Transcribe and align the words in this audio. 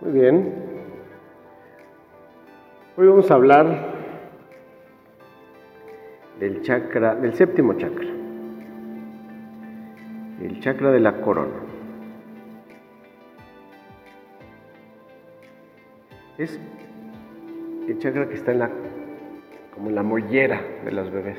Muy 0.00 0.10
bien. 0.10 0.52
Hoy 2.96 3.06
vamos 3.06 3.30
a 3.30 3.34
hablar 3.34 3.94
del 6.40 6.62
chakra, 6.62 7.14
del 7.14 7.32
séptimo 7.34 7.74
chakra, 7.74 8.08
el 10.42 10.60
chakra 10.60 10.90
de 10.90 10.98
la 11.00 11.20
corona. 11.20 11.60
Es 16.38 16.58
el 17.86 17.98
chakra 18.00 18.28
que 18.28 18.34
está 18.34 18.50
en 18.50 18.58
la, 18.58 18.70
como 19.72 19.90
en 19.90 19.94
la 19.94 20.02
mollera 20.02 20.60
de 20.84 20.90
los 20.90 21.08
bebés, 21.12 21.38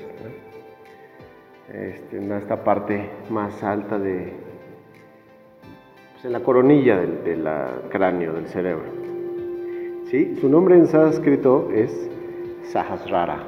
este, 1.73 2.17
en 2.17 2.31
esta 2.31 2.63
parte 2.63 3.09
más 3.29 3.61
alta 3.63 3.99
de, 3.99 4.44
en 6.25 6.31
la 6.31 6.39
coronilla 6.39 6.97
del, 6.97 7.47
cráneo, 7.89 8.33
del 8.33 8.47
cerebro. 8.47 8.85
¿Sí? 10.09 10.35
Su 10.41 10.49
nombre 10.49 10.75
en 10.75 10.87
sánscrito 10.87 11.69
es 11.71 11.91
Sahasrara, 12.71 13.43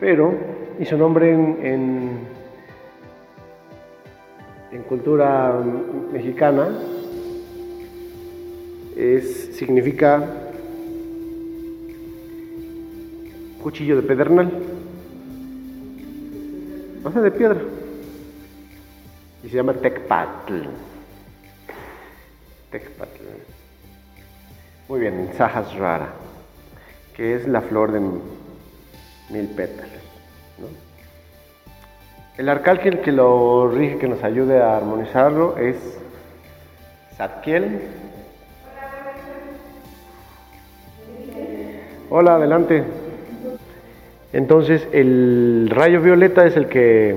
pero, 0.00 0.34
y 0.80 0.84
su 0.84 0.98
nombre 0.98 1.32
en, 1.32 2.26
en, 4.72 4.82
cultura 4.88 5.54
mexicana 6.12 6.68
es, 8.96 9.50
significa 9.54 10.24
cuchillo 13.62 13.96
de 13.96 14.02
pedernal, 14.02 14.50
o 17.04 17.10
sea, 17.12 17.20
de 17.20 17.30
piedra, 17.30 17.60
y 19.44 19.48
se 19.48 19.56
llama 19.56 19.74
Tecpatl. 19.74 20.97
Tecpatl. 22.70 23.22
Muy 24.88 25.00
bien, 25.00 25.30
Sahasrara, 25.36 26.08
que 27.14 27.34
es 27.34 27.46
la 27.46 27.60
flor 27.62 27.92
de 27.92 28.00
mil 28.00 29.48
pétalos. 29.54 29.90
El 32.36 32.48
arcángel 32.48 33.00
que 33.00 33.10
lo 33.10 33.68
rige, 33.68 33.98
que 33.98 34.08
nos 34.08 34.22
ayude 34.22 34.62
a 34.62 34.76
armonizarlo, 34.76 35.58
es 35.58 35.76
Zadkiel. 37.16 37.80
Hola, 42.10 42.36
adelante. 42.36 42.84
Entonces, 44.32 44.86
el 44.92 45.68
rayo 45.70 46.00
violeta 46.00 46.46
es 46.46 46.56
el 46.56 46.68
que 46.68 47.16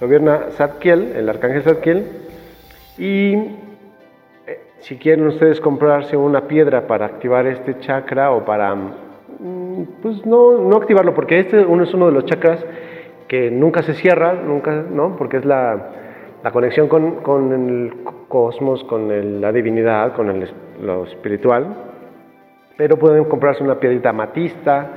gobierna 0.00 0.48
Zadkiel, 0.56 1.16
el 1.16 1.28
arcángel 1.28 1.62
Zadkiel. 1.62 2.06
Y 2.98 3.36
si 4.80 4.96
quieren 4.96 5.26
ustedes 5.26 5.60
comprarse 5.60 6.16
una 6.16 6.48
piedra 6.48 6.86
para 6.86 7.06
activar 7.06 7.46
este 7.46 7.78
chakra 7.80 8.32
o 8.32 8.44
para 8.44 8.74
Mm, 9.40 9.84
pues 10.02 10.26
no, 10.26 10.58
no 10.58 10.76
activarlo, 10.76 11.14
porque 11.14 11.38
este 11.38 11.64
uno 11.64 11.84
es 11.84 11.94
uno 11.94 12.06
de 12.06 12.12
los 12.12 12.26
chakras 12.26 12.64
que 13.26 13.50
nunca 13.50 13.82
se 13.82 13.94
cierra, 13.94 14.34
nunca, 14.34 14.84
¿no? 14.90 15.16
Porque 15.16 15.38
es 15.38 15.46
la, 15.46 15.88
la 16.42 16.50
conexión 16.50 16.88
con, 16.88 17.16
con, 17.22 17.52
el 17.52 18.04
cosmos, 18.28 18.84
con 18.84 19.40
la 19.40 19.50
divinidad, 19.52 20.12
con 20.14 20.28
el, 20.28 20.50
lo 20.82 21.04
espiritual. 21.04 21.74
Pero 22.76 22.98
pueden 22.98 23.24
comprarse 23.24 23.62
una 23.62 23.76
piedrita 23.80 24.10
amatista, 24.10 24.90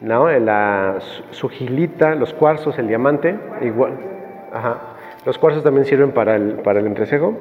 ¿no? 0.00 0.30
La 0.30 0.96
sugilita, 1.30 2.14
los 2.14 2.32
cuarzos, 2.32 2.78
el 2.78 2.88
diamante, 2.88 3.36
igual. 3.60 3.92
Ajá. 4.52 4.78
Los 5.26 5.36
cuarzos 5.36 5.62
también 5.62 5.84
sirven 5.84 6.12
para 6.12 6.36
el, 6.36 6.54
para 6.64 6.80
el 6.80 6.86
entrecejo. 6.86 7.34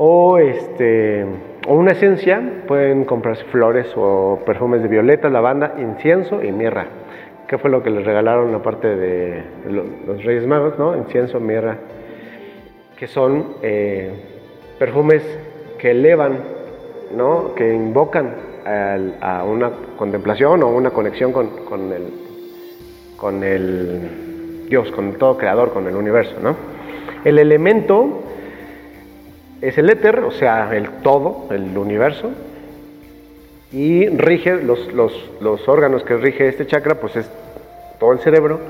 O 0.00 0.38
este 0.38 1.26
o 1.68 1.74
una 1.74 1.92
esencia, 1.92 2.62
pueden 2.66 3.04
comprarse 3.04 3.44
flores 3.44 3.92
o 3.94 4.38
perfumes 4.46 4.80
de 4.80 4.88
violeta, 4.88 5.28
lavanda, 5.28 5.74
incienso 5.78 6.42
y 6.42 6.50
mirra. 6.50 6.86
¿Qué 7.46 7.58
fue 7.58 7.68
lo 7.68 7.82
que 7.82 7.90
les 7.90 8.06
regalaron 8.06 8.54
aparte 8.54 8.88
de 8.96 9.42
los 10.06 10.24
Reyes 10.24 10.46
Magos? 10.46 10.78
¿no? 10.78 10.96
Incienso, 10.96 11.40
mirra, 11.40 11.76
que 12.96 13.06
son 13.06 13.56
eh, 13.62 14.10
perfumes 14.78 15.22
que 15.78 15.90
elevan, 15.90 16.38
¿no? 17.14 17.54
que 17.54 17.74
invocan 17.74 18.34
a 19.20 19.44
una 19.44 19.70
contemplación 19.98 20.62
o 20.62 20.68
una 20.68 20.90
conexión 20.90 21.32
con, 21.32 21.64
con, 21.66 21.92
el, 21.92 22.04
con 23.16 23.44
el 23.44 24.66
Dios, 24.70 24.90
con 24.92 25.14
todo 25.14 25.36
creador, 25.36 25.72
con 25.72 25.86
el 25.86 25.96
universo. 25.96 26.36
¿no? 26.42 26.56
El 27.24 27.38
elemento 27.38 28.22
es 29.60 29.76
el 29.78 29.90
éter, 29.90 30.20
o 30.20 30.30
sea, 30.30 30.74
el 30.74 30.88
todo, 31.02 31.46
el 31.50 31.76
universo, 31.76 32.30
y 33.72 34.08
rige 34.08 34.62
los, 34.62 34.92
los, 34.92 35.68
órganos 35.68 36.02
que 36.04 36.16
rige 36.16 36.48
este 36.48 36.66
chakra, 36.66 36.94
pues 36.94 37.16
es 37.16 37.30
todo 37.98 38.12
el 38.12 38.20
cerebro, 38.20 38.60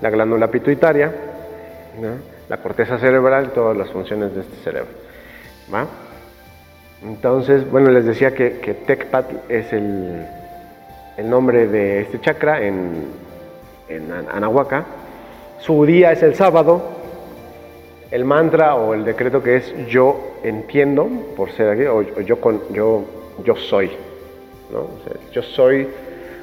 la 0.00 0.10
glándula 0.10 0.48
pituitaria, 0.48 1.12
la 2.48 2.56
corteza 2.56 2.98
cerebral, 2.98 3.52
todas 3.52 3.76
las 3.76 3.90
funciones 3.90 4.34
de 4.34 4.40
este 4.40 4.56
cerebro. 4.64 4.90
¿va? 5.72 5.86
Entonces, 7.02 7.70
bueno, 7.70 7.90
les 7.90 8.04
decía 8.04 8.34
que, 8.34 8.58
que 8.58 8.76
es 9.48 9.72
el, 9.72 10.26
el, 11.16 11.30
nombre 11.30 11.66
de 11.66 12.00
este 12.00 12.20
chakra 12.20 12.62
en, 12.62 13.04
en 13.88 14.12
Anahuaca. 14.12 14.84
Su 15.60 15.86
día 15.86 16.12
es 16.12 16.22
el 16.22 16.34
sábado, 16.34 16.99
el 18.10 18.24
mantra 18.24 18.74
o 18.74 18.94
el 18.94 19.04
decreto 19.04 19.42
que 19.42 19.56
es 19.56 19.86
yo 19.86 20.34
entiendo, 20.42 21.08
por 21.36 21.50
ser 21.50 21.70
aquí, 21.70 21.84
o, 21.84 22.02
yo, 22.02 22.40
con, 22.40 22.60
yo, 22.72 23.04
yo 23.44 23.54
soy. 23.56 23.90
¿no? 24.72 24.86
yo 25.32 25.42
soy, 25.42 25.88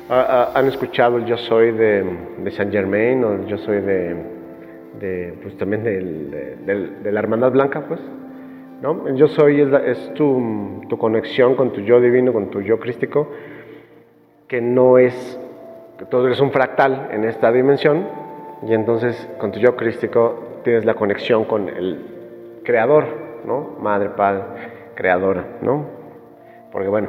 han 0.09 0.67
escuchado 0.67 1.17
el 1.17 1.25
yo 1.25 1.37
soy 1.37 1.71
de, 1.71 2.03
de 2.37 2.51
Saint 2.51 2.71
Germain 2.71 3.23
o 3.23 3.47
yo 3.47 3.57
soy 3.57 3.81
de, 3.81 4.15
de 4.99 5.33
pues 5.41 5.57
también 5.57 5.83
de, 5.83 7.11
la 7.11 7.19
Hermandad 7.19 7.51
Blanca, 7.51 7.85
pues. 7.87 7.99
¿no? 8.81 9.07
El 9.07 9.15
yo 9.15 9.27
soy 9.27 9.61
es, 9.61 10.13
tu, 10.13 10.81
tu, 10.87 10.97
conexión 10.97 11.55
con 11.55 11.73
tu 11.73 11.81
yo 11.81 11.99
divino, 11.99 12.31
con 12.31 12.49
tu 12.49 12.61
yo 12.61 12.79
crístico, 12.79 13.29
que 14.47 14.61
no 14.61 14.97
es, 14.97 15.39
que 15.97 16.05
todo 16.05 16.27
es 16.29 16.39
un 16.39 16.51
fractal 16.51 17.09
en 17.11 17.25
esta 17.25 17.51
dimensión, 17.51 18.05
y 18.67 18.73
entonces 18.73 19.29
con 19.39 19.51
tu 19.51 19.59
yo 19.59 19.75
crístico 19.75 20.46
tienes 20.67 20.83
la 20.83 20.95
conexión 20.95 21.45
con 21.45 21.69
el 21.69 21.97
creador, 22.65 23.05
¿no? 23.45 23.77
Madre, 23.79 24.09
padre, 24.09 24.43
creadora, 24.95 25.45
¿no? 25.61 25.85
Porque 26.73 26.89
bueno, 26.89 27.07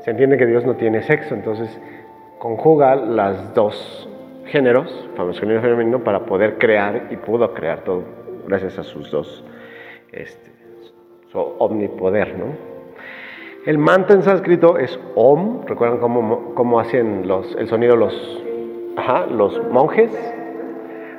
se 0.00 0.10
entiende 0.10 0.38
que 0.38 0.46
Dios 0.46 0.64
no 0.64 0.76
tiene 0.76 1.02
sexo, 1.02 1.34
entonces 1.34 1.78
conjuga 2.38 2.96
las 2.96 3.52
dos 3.52 4.08
géneros, 4.46 5.06
masculino 5.18 5.58
y 5.58 5.62
femenino, 5.62 6.02
para 6.02 6.20
poder 6.24 6.56
crear 6.56 7.08
y 7.10 7.16
pudo 7.18 7.52
crear 7.52 7.80
todo 7.80 8.04
gracias 8.48 8.78
a 8.78 8.82
sus 8.82 9.10
dos, 9.10 9.44
este, 10.10 10.50
su 11.30 11.38
omnipoder, 11.38 12.38
¿no? 12.38 12.46
El 13.66 13.76
mantra 13.76 14.16
en 14.16 14.22
sánscrito 14.22 14.78
es 14.78 14.98
Om, 15.14 15.66
¿recuerdan 15.66 15.98
cómo, 15.98 16.54
cómo 16.54 16.80
hacen 16.80 17.28
los, 17.28 17.54
el 17.56 17.68
sonido 17.68 17.96
los, 17.96 18.42
ajá, 18.96 19.26
los 19.26 19.62
monjes? 19.70 20.10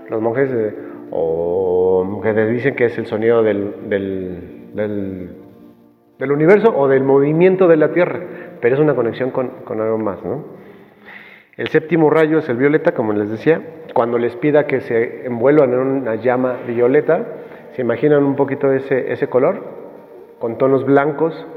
Los 0.09 0.21
monjes 0.21 0.51
o 1.15 2.21
que 2.33 2.33
dicen 2.45 2.75
que 2.75 2.85
es 2.85 2.97
el 2.97 3.05
sonido 3.05 3.43
del, 3.43 3.89
del, 4.73 6.31
universo 6.31 6.75
o 6.75 6.87
del 6.87 7.03
movimiento 7.03 7.67
de 7.67 7.77
la 7.77 7.91
Tierra, 7.91 8.19
pero 8.61 8.75
es 8.75 8.81
una 8.81 8.95
conexión 8.95 9.29
con, 9.31 9.49
con, 9.63 9.79
algo 9.79 9.99
más. 9.99 10.23
¿no? 10.23 10.43
El 11.55 11.67
séptimo 11.67 12.09
rayo 12.09 12.39
es 12.39 12.49
el 12.49 12.57
violeta, 12.57 12.93
como 12.93 13.13
les 13.13 13.29
decía. 13.29 13.61
Cuando 13.93 14.17
les 14.17 14.35
pida 14.35 14.65
que 14.65 14.81
se 14.81 15.25
envuelvan 15.25 15.71
en 15.73 15.79
una 15.79 16.15
llama 16.15 16.57
violeta, 16.67 17.25
se 17.73 17.81
imaginan 17.81 18.23
un 18.23 18.35
poquito 18.35 18.71
ese, 18.73 19.11
ese 19.13 19.27
color, 19.27 19.63
con 20.39 20.57
tonos 20.57 20.83
blancos 20.83 21.47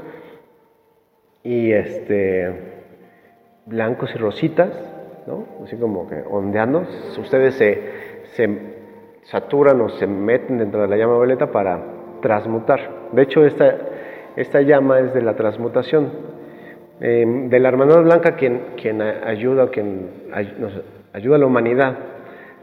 y 1.43 1.71
este 1.71 2.77
blancos 3.65 4.13
y 4.15 4.17
rositas, 4.17 4.71
¿no? 5.27 5.45
así 5.63 5.75
como 5.77 6.07
que 6.07 6.23
ondeando. 6.29 6.85
Ustedes 7.17 7.55
se 7.55 8.78
saturan 9.23 9.79
o 9.81 9.89
se 9.89 10.07
meten 10.07 10.57
dentro 10.57 10.81
de 10.81 10.87
la 10.87 10.97
llama 10.97 11.15
violeta 11.15 11.51
para 11.51 11.79
transmutar. 12.21 13.09
De 13.11 13.21
hecho, 13.23 13.45
esta, 13.45 13.75
esta 14.35 14.61
llama 14.61 14.99
es 14.99 15.13
de 15.13 15.21
la 15.21 15.35
transmutación. 15.35 16.11
Eh, 17.01 17.25
de 17.49 17.59
la 17.59 17.69
hermandad 17.69 18.03
blanca, 18.03 18.35
quien, 18.35 18.73
quien 18.75 19.01
ayuda, 19.01 19.69
quien 19.69 20.27
nos 20.59 20.81
ayuda 21.13 21.37
a 21.37 21.39
la 21.39 21.45
humanidad 21.45 21.97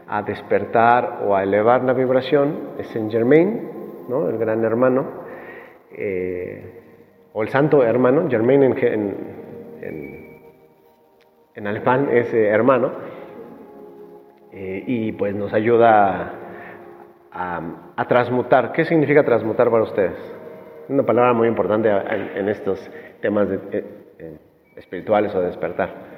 a 0.07 0.21
despertar 0.21 1.23
o 1.25 1.35
a 1.35 1.41
elevar 1.41 1.83
la 1.83 1.93
vibración 1.93 2.75
es 2.77 2.87
Saint 2.87 3.11
Germain, 3.11 3.69
¿no? 4.07 4.29
el 4.29 4.37
gran 4.37 4.63
hermano, 4.63 5.05
eh, 5.91 6.83
o 7.33 7.41
el 7.41 7.49
santo 7.49 7.83
hermano, 7.83 8.29
Germain 8.29 8.61
en, 8.61 8.77
en, 9.81 10.41
en, 11.55 11.67
alemán 11.67 12.09
es 12.11 12.31
eh, 12.33 12.47
hermano, 12.47 12.91
y 14.53 15.11
pues 15.11 15.35
nos 15.35 15.53
ayuda 15.53 16.46
a, 17.37 18.05
transmutar. 18.07 18.71
¿Qué 18.71 18.85
significa 18.85 19.23
transmutar 19.23 19.69
para 19.69 19.83
ustedes? 19.83 20.17
Una 20.89 21.03
palabra 21.03 21.33
muy 21.33 21.47
importante 21.47 21.89
en, 21.89 22.49
estos 22.49 22.89
temas 23.21 23.49
de, 23.49 23.55
eh, 23.71 23.85
eh, 24.19 24.37
espirituales 24.75 25.33
o 25.35 25.39
de 25.39 25.47
despertar. 25.47 26.17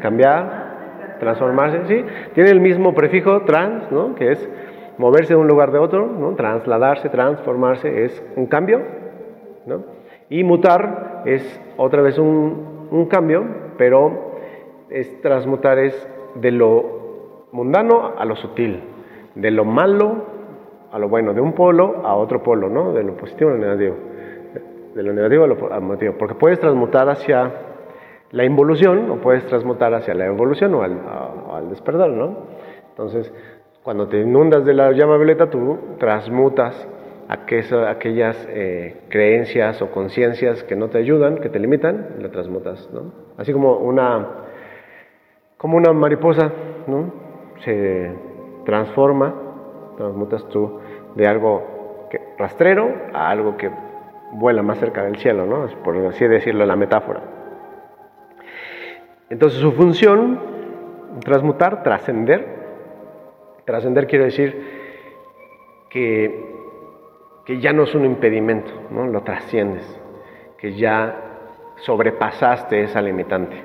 cambiar, 0.00 1.16
transformarse, 1.20 1.84
sí. 1.86 2.04
Tiene 2.34 2.50
el 2.50 2.60
mismo 2.60 2.94
prefijo 2.94 3.42
trans, 3.42 3.90
¿no? 3.92 4.14
Que 4.14 4.32
es 4.32 4.48
moverse 4.96 5.34
de 5.34 5.40
un 5.40 5.48
lugar 5.48 5.70
de 5.70 5.78
otro, 5.78 6.06
¿no? 6.06 6.34
Trasladarse, 6.34 7.10
transformarse, 7.10 8.04
es 8.04 8.22
un 8.36 8.46
cambio, 8.46 8.80
¿no? 9.66 9.84
Y 10.28 10.44
mutar 10.44 11.22
es 11.26 11.60
otra 11.76 12.02
vez 12.02 12.18
un, 12.18 12.69
un 12.90 13.06
cambio, 13.06 13.44
pero 13.78 14.32
es 14.88 15.20
transmutar 15.20 15.78
es 15.78 16.08
de 16.34 16.50
lo 16.50 17.46
mundano 17.52 18.12
a 18.18 18.24
lo 18.24 18.36
sutil, 18.36 18.82
de 19.34 19.50
lo 19.50 19.64
malo 19.64 20.40
a 20.92 20.98
lo 20.98 21.08
bueno, 21.08 21.32
de 21.32 21.40
un 21.40 21.52
polo 21.52 22.02
a 22.04 22.16
otro 22.16 22.42
polo, 22.42 22.68
¿no? 22.68 22.92
De 22.92 23.02
lo 23.04 23.16
positivo 23.16 23.50
a 23.50 23.54
lo 23.54 23.58
negativo. 23.60 23.96
De 24.94 25.02
lo 25.02 25.12
negativo 25.12 25.44
a 25.44 25.46
lo 25.46 25.56
positivo. 25.56 26.14
Porque 26.18 26.34
puedes 26.34 26.58
transmutar 26.58 27.08
hacia 27.08 27.52
la 28.32 28.44
involución 28.44 29.10
o 29.10 29.16
puedes 29.16 29.46
transmutar 29.46 29.94
hacia 29.94 30.14
la 30.14 30.26
evolución 30.26 30.74
o 30.74 30.82
al, 30.82 31.68
despertar, 31.68 32.10
¿no? 32.10 32.36
Entonces, 32.90 33.32
cuando 33.82 34.08
te 34.08 34.20
inundas 34.20 34.64
de 34.64 34.74
la 34.74 34.92
llama 34.92 35.16
violeta, 35.16 35.48
tú 35.48 35.78
transmutas 35.98 36.88
aquellas 37.30 38.36
eh, 38.50 39.02
creencias 39.08 39.80
o 39.82 39.90
conciencias 39.92 40.64
que 40.64 40.74
no 40.74 40.88
te 40.88 40.98
ayudan, 40.98 41.38
que 41.38 41.48
te 41.48 41.60
limitan, 41.60 42.16
y 42.18 42.22
la 42.22 42.30
transmutas, 42.30 42.90
¿no? 42.92 43.12
Así 43.38 43.52
como 43.52 43.76
una, 43.76 44.28
como 45.56 45.76
una 45.76 45.92
mariposa, 45.92 46.50
¿no? 46.88 47.12
Se 47.64 48.12
transforma, 48.64 49.34
transmutas 49.96 50.48
tú 50.48 50.80
de 51.14 51.26
algo 51.28 52.08
que, 52.10 52.20
rastrero 52.36 52.92
a 53.12 53.30
algo 53.30 53.56
que 53.56 53.70
vuela 54.32 54.62
más 54.62 54.78
cerca 54.78 55.04
del 55.04 55.16
cielo, 55.16 55.46
¿no? 55.46 55.66
Por 55.84 55.96
así 56.06 56.26
decirlo, 56.26 56.66
la 56.66 56.76
metáfora. 56.76 57.20
Entonces 59.28 59.60
su 59.60 59.70
función, 59.72 60.40
transmutar, 61.24 61.84
trascender. 61.84 62.58
Trascender 63.64 64.08
quiere 64.08 64.24
decir 64.24 64.80
que, 65.90 66.59
que, 67.50 67.60
ya 67.60 67.72
no 67.72 67.82
es 67.82 67.94
un 67.96 68.04
impedimento, 68.04 68.70
¿no? 68.90 69.08
lo 69.08 69.22
trasciendes, 69.22 69.84
que 70.56 70.74
ya 70.74 71.16
sobrepasaste 71.78 72.82
esa 72.82 73.02
limitante. 73.02 73.56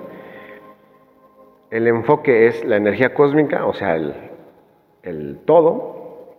El 1.69 1.87
enfoque 1.87 2.47
es 2.47 2.65
la 2.65 2.77
energía 2.77 3.13
cósmica, 3.13 3.65
o 3.65 3.73
sea, 3.73 3.95
el, 3.95 5.39
todo, 5.45 6.33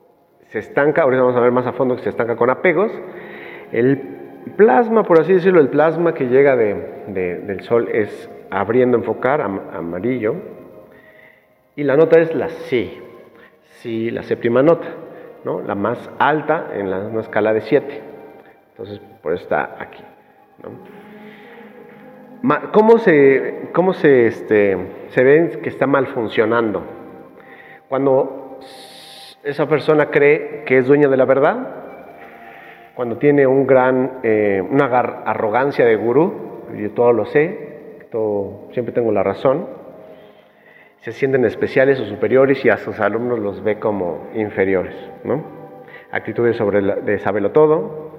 se 0.49 0.59
estanca, 0.59 1.03
ahorita 1.03 1.23
vamos 1.23 1.37
a 1.37 1.41
ver 1.41 1.53
más 1.53 1.67
a 1.67 1.73
fondo 1.73 1.95
que 1.95 2.03
se 2.03 2.09
estanca 2.09 2.35
con 2.35 2.51
apegos. 2.51 2.91
El 3.71 3.99
plasma, 4.57 5.05
por 5.05 5.21
así 5.21 5.35
decirlo, 5.35 5.61
el 5.61 5.69
plasma 5.69 6.15
que 6.15 6.27
llega 6.27 6.57
de, 6.57 6.75
del 7.07 7.61
Sol 7.61 7.89
es 7.93 8.29
abriendo 8.51 8.97
enfocar, 8.97 9.41
amarillo. 9.41 10.35
Y 11.77 11.85
la 11.85 11.97
nota 11.97 12.19
es 12.19 12.35
la 12.35 12.49
Si, 12.49 12.99
Si, 13.83 14.11
la 14.11 14.23
séptima 14.25 14.63
nota, 14.63 14.89
¿no? 15.47 15.61
la 15.61 15.77
más 15.77 16.11
alta 16.19 16.71
en 16.75 16.91
la, 16.91 16.99
una 16.99 17.21
escala 17.21 17.55
de 17.55 17.61
7. 17.61 18.03
Entonces, 18.71 19.01
por 19.23 19.33
eso 19.33 19.45
está 19.45 19.77
aquí. 19.79 20.03
¿Cómo 22.73 22.99
se, 22.99 23.69
cómo 23.73 23.93
se, 23.93 24.27
este, 24.27 24.77
se 25.09 25.23
ve 25.23 25.61
que 25.63 25.69
está 25.69 25.87
mal 25.87 26.09
funcionando? 26.09 26.83
Cuando 27.89 28.59
esa 29.45 29.69
persona 29.69 30.11
cree 30.11 30.65
que 30.65 30.79
es 30.79 30.87
dueña 30.89 31.09
de 31.09 31.17
la 31.17 31.25
verdad, 31.25 31.75
cuando 32.97 33.17
tiene 33.19 33.47
un 33.47 33.69
gran, 33.69 34.19
eh, 34.25 34.61
una 34.69 34.87
arrogancia 34.87 35.85
de 35.87 35.95
gurú, 35.95 36.65
yo 36.77 36.91
todo 36.91 37.13
lo 37.13 37.25
sé, 37.27 38.09
siempre 38.73 38.93
tengo 38.93 39.13
la 39.13 39.23
razón, 39.23 39.69
se 41.07 41.13
sienten 41.13 41.45
especiales 41.45 42.01
o 42.01 42.05
superiores 42.05 42.65
y 42.65 42.69
a 42.69 42.79
sus 42.79 42.99
alumnos 42.99 43.39
los 43.39 43.63
ve 43.63 43.79
como 43.79 44.27
inferiores, 44.35 44.93
¿no? 45.23 45.41
Actitudes 46.11 46.57
sobre 46.57 46.83
de 46.83 47.21
saberlo 47.21 47.53
todo, 47.53 48.11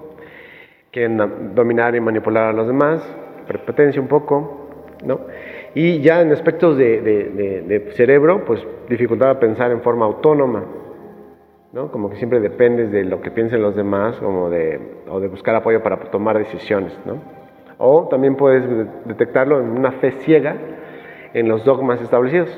quieren 0.90 1.54
dominar 1.54 1.96
y 1.96 2.00
manipular 2.00 2.46
a 2.46 2.54
los 2.54 2.66
demás, 2.66 3.06
prepotencia 3.46 4.02
un 4.02 4.08
poco, 4.08 4.70
¿no? 5.04 5.20
Y 5.76 6.00
ya 6.00 6.22
en 6.22 6.32
aspectos 6.32 6.78
de, 6.78 7.92
cerebro, 7.98 8.46
pues 8.46 8.66
dificultad 8.88 9.32
a 9.32 9.40
pensar 9.42 9.70
en 9.72 9.82
forma 9.82 10.06
autónoma, 10.06 10.64
¿no? 11.74 11.92
Como 11.92 12.10
que 12.10 12.16
siempre 12.16 12.40
dependes 12.40 12.90
de 12.90 13.04
lo 13.04 13.20
que 13.20 13.32
piensen 13.32 13.62
los 13.62 13.76
demás 13.76 14.16
como 14.16 14.50
de, 14.50 14.80
o 15.10 15.20
de 15.20 15.28
buscar 15.28 15.56
apoyo 15.56 15.84
para 15.84 15.98
tomar 16.10 16.38
decisiones, 16.38 16.98
¿no? 17.06 17.18
O 17.80 18.08
también 18.08 18.38
puedes 18.38 18.64
detectarlo 19.04 19.60
en 19.60 19.72
una 19.72 19.92
fe 19.92 20.12
ciega 20.22 20.56
en 21.34 21.48
los 21.48 21.66
dogmas 21.66 22.02
establecidos, 22.02 22.50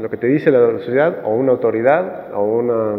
lo 0.00 0.08
que 0.10 0.16
te 0.16 0.26
dice 0.26 0.50
la 0.50 0.78
sociedad 0.78 1.22
o 1.24 1.30
una 1.30 1.52
autoridad 1.52 2.34
o 2.34 2.42
una, 2.42 2.96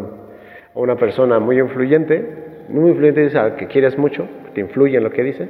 una 0.73 0.95
persona 0.95 1.39
muy 1.39 1.59
influyente, 1.59 2.65
muy 2.69 2.91
influyente 2.91 3.29
que 3.57 3.67
quieres 3.67 3.97
mucho, 3.97 4.27
te 4.53 4.61
influye 4.61 4.97
en 4.97 5.03
lo 5.03 5.11
que 5.11 5.23
dice, 5.23 5.49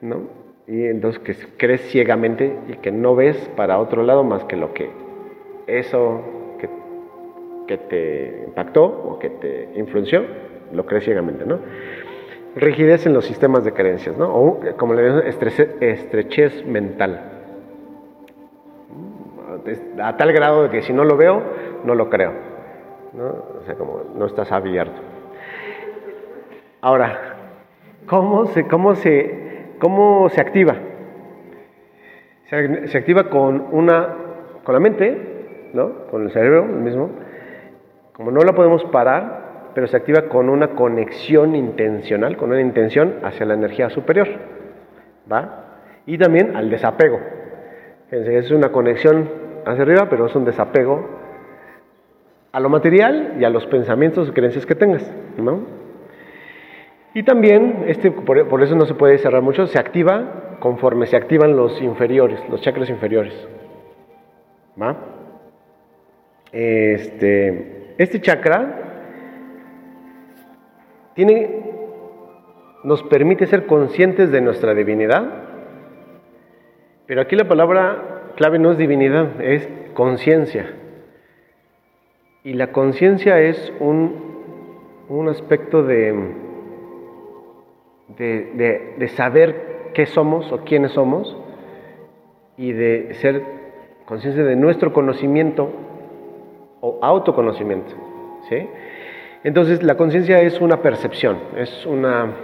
¿no? 0.00 0.22
Y 0.66 0.84
entonces 0.84 1.22
que 1.22 1.34
crees 1.56 1.80
ciegamente 1.90 2.54
y 2.68 2.74
que 2.76 2.92
no 2.92 3.16
ves 3.16 3.36
para 3.56 3.78
otro 3.78 4.02
lado 4.02 4.22
más 4.22 4.44
que 4.44 4.56
lo 4.56 4.74
que 4.74 4.90
eso 5.66 6.22
que, 6.58 6.68
que 7.66 7.78
te 7.78 8.44
impactó 8.46 8.84
o 8.84 9.18
que 9.18 9.30
te 9.30 9.70
influenció, 9.76 10.24
lo 10.72 10.84
crees 10.84 11.04
ciegamente, 11.04 11.46
¿no? 11.46 11.58
rigidez 12.56 13.06
en 13.06 13.14
los 13.14 13.24
sistemas 13.24 13.64
de 13.64 13.72
creencias, 13.72 14.16
¿no? 14.16 14.34
o 14.34 14.60
como 14.76 14.94
le 14.94 15.04
digo, 15.04 15.20
estrechez 15.20 16.66
mental. 16.66 17.37
A 20.02 20.16
tal 20.16 20.32
grado 20.32 20.64
de 20.64 20.70
que 20.70 20.82
si 20.82 20.92
no 20.92 21.04
lo 21.04 21.16
veo, 21.16 21.42
no 21.84 21.94
lo 21.94 22.08
creo. 22.10 22.32
¿no? 23.12 23.26
O 23.60 23.62
sea, 23.64 23.74
como 23.74 24.02
no 24.14 24.26
estás 24.26 24.52
abierto. 24.52 25.00
Ahora, 26.80 27.36
¿cómo 28.06 28.46
se, 28.46 28.66
cómo 28.66 28.94
se, 28.94 29.74
cómo 29.78 30.28
se 30.28 30.40
activa? 30.40 30.76
Se, 32.46 32.96
activa 32.96 33.28
con, 33.28 33.66
una, 33.72 34.14
con 34.64 34.74
la 34.74 34.80
mente, 34.80 35.70
¿no? 35.74 36.06
con 36.10 36.24
el 36.24 36.30
cerebro 36.30 36.64
mismo. 36.64 37.10
Como 38.12 38.30
no 38.30 38.40
la 38.40 38.52
podemos 38.52 38.84
parar, 38.86 39.70
pero 39.74 39.86
se 39.86 39.96
activa 39.96 40.22
con 40.28 40.48
una 40.48 40.70
conexión 40.70 41.54
intencional, 41.54 42.36
con 42.36 42.50
una 42.50 42.60
intención 42.60 43.16
hacia 43.22 43.44
la 43.44 43.54
energía 43.54 43.90
superior. 43.90 44.28
¿Va? 45.30 45.64
Y 46.06 46.16
también 46.16 46.56
al 46.56 46.70
desapego. 46.70 47.20
Fíjense, 48.08 48.38
es 48.38 48.50
una 48.50 48.70
conexión 48.72 49.28
hacia 49.68 49.82
arriba, 49.82 50.08
pero 50.08 50.26
es 50.26 50.34
un 50.34 50.44
desapego 50.44 51.08
a 52.52 52.60
lo 52.60 52.68
material 52.68 53.36
y 53.38 53.44
a 53.44 53.50
los 53.50 53.66
pensamientos 53.66 54.28
y 54.28 54.32
creencias 54.32 54.66
que 54.66 54.74
tengas. 54.74 55.08
¿no? 55.36 55.60
Y 57.14 57.22
también, 57.22 57.84
este, 57.86 58.10
por, 58.10 58.48
por 58.48 58.62
eso 58.62 58.74
no 58.74 58.86
se 58.86 58.94
puede 58.94 59.18
cerrar 59.18 59.42
mucho, 59.42 59.66
se 59.66 59.78
activa 59.78 60.56
conforme 60.60 61.06
se 61.06 61.16
activan 61.16 61.56
los 61.56 61.80
inferiores, 61.80 62.40
los 62.48 62.60
chakras 62.60 62.90
inferiores. 62.90 63.34
¿Va? 64.80 64.96
Este, 66.52 67.94
este 67.98 68.20
chakra 68.20 68.84
nos 72.84 73.02
permite 73.04 73.46
ser 73.46 73.66
conscientes 73.66 74.30
de 74.30 74.40
nuestra 74.40 74.72
divinidad, 74.74 75.24
pero 77.06 77.20
aquí 77.20 77.34
la 77.34 77.48
palabra 77.48 78.17
clave 78.38 78.60
no 78.60 78.70
es 78.70 78.78
divinidad, 78.78 79.40
es 79.40 79.68
conciencia. 79.94 80.70
Y 82.44 82.52
la 82.52 82.70
conciencia 82.70 83.40
es 83.40 83.72
un, 83.80 84.14
un 85.08 85.28
aspecto 85.28 85.82
de, 85.82 86.14
de, 88.16 88.94
de, 88.96 89.08
saber 89.08 89.90
qué 89.92 90.06
somos 90.06 90.52
o 90.52 90.58
quiénes 90.58 90.92
somos 90.92 91.36
y 92.56 92.70
de 92.70 93.12
ser 93.14 93.42
conciencia 94.04 94.44
de 94.44 94.54
nuestro 94.54 94.92
conocimiento 94.92 95.72
o 96.80 97.00
autoconocimiento. 97.02 97.92
¿sí? 98.48 98.68
Entonces 99.42 99.82
la 99.82 99.96
conciencia 99.96 100.40
es 100.42 100.60
una 100.60 100.80
percepción, 100.80 101.38
es 101.56 101.84
una, 101.86 102.36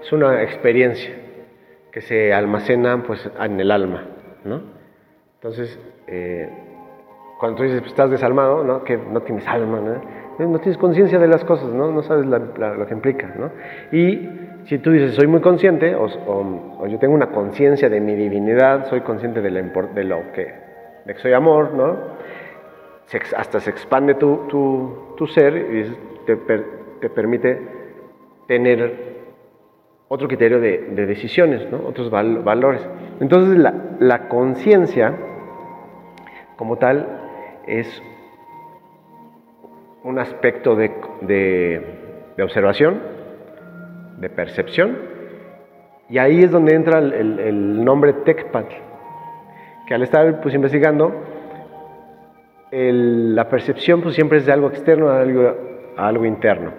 es 0.00 0.12
una 0.12 0.44
experiencia 0.44 1.12
que 1.90 2.02
se 2.02 2.32
almacena 2.32 3.02
pues, 3.02 3.28
en 3.40 3.58
el 3.58 3.72
alma. 3.72 4.06
¿no? 4.44 4.79
Entonces, 5.40 5.78
eh, 6.06 6.50
cuando 7.38 7.56
tú 7.56 7.62
dices, 7.62 7.80
pues, 7.80 7.92
estás 7.92 8.10
desalmado, 8.10 8.62
¿no? 8.62 8.84
que 8.84 8.98
no 8.98 9.22
tienes 9.22 9.48
alma, 9.48 9.80
¿no? 9.80 10.46
no 10.46 10.58
tienes 10.58 10.76
conciencia 10.76 11.18
de 11.18 11.28
las 11.28 11.44
cosas, 11.46 11.72
¿no? 11.72 11.90
no 11.90 12.02
sabes 12.02 12.26
lo 12.26 12.86
que 12.86 12.92
implica. 12.92 13.34
¿no? 13.38 13.50
Y 13.90 14.28
si 14.66 14.78
tú 14.80 14.90
dices, 14.90 15.14
soy 15.14 15.26
muy 15.28 15.40
consciente, 15.40 15.94
o, 15.94 16.86
yo 16.86 16.98
tengo 16.98 17.14
una 17.14 17.30
conciencia 17.30 17.88
de 17.88 18.00
mi 18.00 18.14
divinidad, 18.16 18.86
soy 18.90 19.00
consciente 19.00 19.40
de, 19.40 19.50
de 19.50 20.04
lo 20.04 20.30
que, 20.32 20.52
de 21.06 21.14
que 21.14 21.20
soy 21.20 21.32
amor, 21.32 21.72
¿no? 21.72 21.96
hasta 23.34 23.60
se 23.60 23.70
expande 23.70 24.14
tu, 24.16 25.26
ser 25.34 25.56
y 25.56 25.96
te, 26.26 26.36
te, 26.36 27.08
permite 27.08 27.58
tener 28.46 29.10
otro 30.08 30.28
criterio 30.28 30.60
de, 30.60 31.06
decisiones, 31.06 31.66
otros 31.72 32.10
valores. 32.10 32.86
Entonces 33.20 33.58
la, 33.58 34.28
conciencia 34.28 35.14
como 36.60 36.76
tal 36.76 37.06
es 37.66 38.02
un 40.04 40.18
aspecto 40.18 40.76
de, 40.76 40.92
de, 41.22 42.42
observación, 42.42 43.00
de 44.18 44.28
percepción, 44.28 44.98
y 46.10 46.18
ahí 46.18 46.42
es 46.42 46.50
donde 46.50 46.74
entra 46.74 46.98
el, 46.98 47.82
nombre 47.82 48.12
Tecpat, 48.12 48.66
que 49.86 49.94
al 49.94 50.02
estar 50.02 50.42
pues, 50.42 50.54
investigando, 50.54 51.14
la 52.72 53.48
percepción 53.48 54.02
pues, 54.02 54.14
siempre 54.14 54.36
es 54.36 54.44
de 54.44 54.52
algo 54.52 54.68
externo 54.68 55.08
a 55.08 55.22
algo, 55.22 55.56
algo 55.96 56.26
interno. 56.26 56.72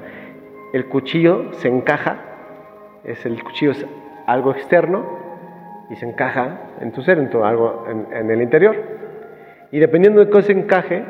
El 0.74 0.90
cuchillo 0.90 1.54
se 1.54 1.70
encaja, 1.70 2.20
es 3.04 3.26
el 3.26 3.44
cuchillo 3.44 3.72
es 3.72 3.84
algo 4.28 4.52
externo 4.52 5.04
y 5.90 5.96
se 5.96 6.06
encaja 6.06 6.70
en 6.82 6.92
tu 6.92 7.02
ser, 7.02 7.18
en 7.18 7.32
tu, 7.32 7.44
algo 7.44 7.88
en, 7.90 8.30
el 8.30 8.44
interior. 8.44 9.01
Y 9.72 9.80
dependiendo 9.80 10.20
de 10.24 10.30
cómo 10.30 10.42
se 10.42 10.52
encaje, 10.52 11.04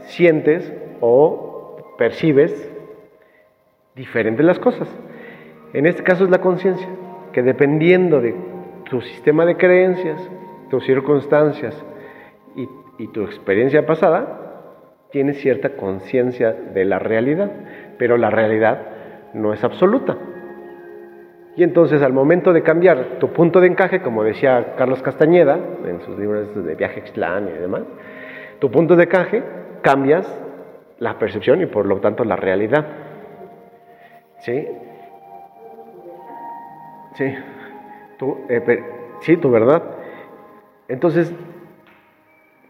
sientes 0.00 0.72
o 1.00 1.94
percibes 1.96 2.70
diferentes 3.94 4.44
las 4.44 4.58
cosas. 4.58 4.88
En 5.72 5.86
este 5.86 6.02
caso 6.02 6.24
es 6.24 6.30
la 6.30 6.40
conciencia, 6.40 6.88
que 7.32 7.42
dependiendo 7.42 8.20
de 8.20 8.34
tu 8.88 9.00
sistema 9.00 9.44
de 9.44 9.56
creencias, 9.56 10.30
tus 10.70 10.84
circunstancias 10.84 11.84
y, 12.56 13.08
tu 13.08 13.22
experiencia 13.22 13.84
pasada, 13.86 14.70
tienes 15.10 15.40
cierta 15.40 15.70
conciencia 15.76 16.52
de 16.52 16.84
la 16.84 16.98
realidad, 16.98 17.50
pero 17.98 18.16
la 18.16 18.30
realidad 18.30 18.86
no 19.34 19.52
es 19.52 19.64
absoluta. 19.64 20.16
Y 21.56 21.62
entonces 21.62 22.02
al 22.02 22.12
momento 22.12 22.52
de 22.52 22.62
cambiar 22.62 23.18
tu 23.20 23.32
punto 23.32 23.60
de 23.60 23.68
encaje, 23.68 24.02
como 24.02 24.24
decía 24.24 24.74
Carlos 24.76 25.02
Castañeda 25.02 25.58
en 25.86 26.00
sus 26.00 26.18
libros 26.18 26.52
de 26.64 26.74
viaje 26.74 27.02
Xtlán 27.06 27.48
y 27.48 27.58
demás, 27.58 27.82
tu 28.58 28.70
punto 28.70 28.96
de 28.96 29.04
encaje 29.04 29.42
cambias 29.82 30.26
la 30.98 31.18
percepción 31.18 31.60
y 31.62 31.66
por 31.66 31.86
lo 31.86 32.00
tanto 32.00 32.24
la 32.24 32.36
realidad. 32.36 32.86
¿Sí? 34.38 34.66
Sí, 37.14 37.32
tú, 38.18 38.38
eh, 38.48 38.82
sí, 39.20 39.36
tu 39.36 39.50
verdad. 39.50 39.82
Entonces, 40.88 41.32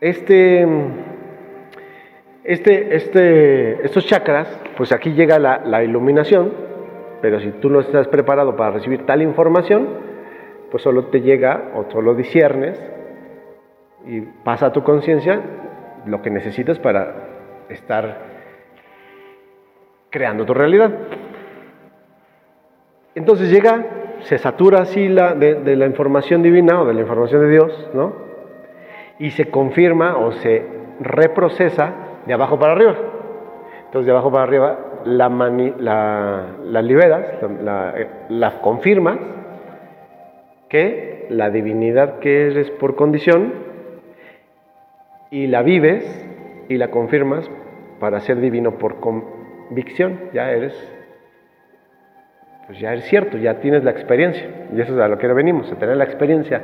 este, 0.02 0.66
este, 2.44 2.94
este, 2.94 3.86
estos 3.86 4.04
chakras, 4.06 4.46
pues 4.76 4.92
aquí 4.92 5.14
llega 5.14 5.38
la 5.38 5.82
iluminación, 5.82 6.73
pero 7.24 7.40
si 7.40 7.52
tú 7.52 7.70
no 7.70 7.80
estás 7.80 8.06
preparado 8.08 8.54
para 8.54 8.72
recibir 8.72 9.06
tal 9.06 9.22
información, 9.22 9.88
pues 10.70 10.82
solo 10.82 11.06
te 11.06 11.22
llega 11.22 11.70
o 11.74 11.90
solo 11.90 12.14
disiernes 12.14 12.78
y 14.04 14.20
pasa 14.20 14.66
a 14.66 14.72
tu 14.72 14.82
conciencia 14.82 15.40
lo 16.04 16.20
que 16.20 16.28
necesitas 16.28 16.78
para 16.78 17.14
estar 17.70 18.18
creando 20.10 20.44
tu 20.44 20.52
realidad. 20.52 20.90
Entonces 23.14 23.50
llega, 23.50 23.86
se 24.20 24.36
satura 24.36 24.82
así 24.82 25.08
la, 25.08 25.32
de, 25.34 25.54
de, 25.54 25.76
la 25.76 25.86
información 25.86 26.42
divina 26.42 26.82
o 26.82 26.84
de 26.84 26.92
la 26.92 27.00
información 27.00 27.40
de 27.40 27.48
Dios, 27.48 27.90
¿no? 27.94 28.16
Y 29.18 29.30
se 29.30 29.48
confirma 29.50 30.18
o 30.18 30.32
se 30.32 30.62
reprocesa 31.00 31.90
de 32.26 32.34
abajo 32.34 32.58
para 32.58 32.72
arriba. 32.72 32.94
Entonces 33.86 34.04
de 34.04 34.12
abajo 34.12 34.30
para 34.30 34.44
arriba 34.44 34.83
la, 35.04 35.28
la, 35.28 36.82
liberas, 36.82 37.26
la, 38.28 38.60
confirmas 38.60 39.18
que 40.68 41.26
la 41.30 41.50
divinidad 41.50 42.18
que 42.18 42.48
eres 42.48 42.70
por 42.72 42.96
condición 42.96 43.52
y 45.30 45.46
la 45.46 45.62
vives 45.62 46.04
y 46.68 46.76
la 46.76 46.90
confirmas 46.90 47.48
para 48.00 48.20
ser 48.20 48.40
divino 48.40 48.78
por 48.78 49.00
convicción. 49.00 50.30
Ya 50.32 50.50
eres, 50.50 50.74
pues 52.66 52.78
ya 52.78 52.92
eres 52.92 53.04
cierto, 53.04 53.36
ya 53.38 53.60
tienes 53.60 53.84
la 53.84 53.90
experiencia. 53.90 54.48
Y 54.74 54.80
eso 54.80 54.94
es 54.94 55.00
a 55.00 55.08
lo 55.08 55.18
que 55.18 55.26
venimos, 55.28 55.70
a 55.70 55.76
tener 55.76 55.96
la 55.96 56.04
experiencia 56.04 56.62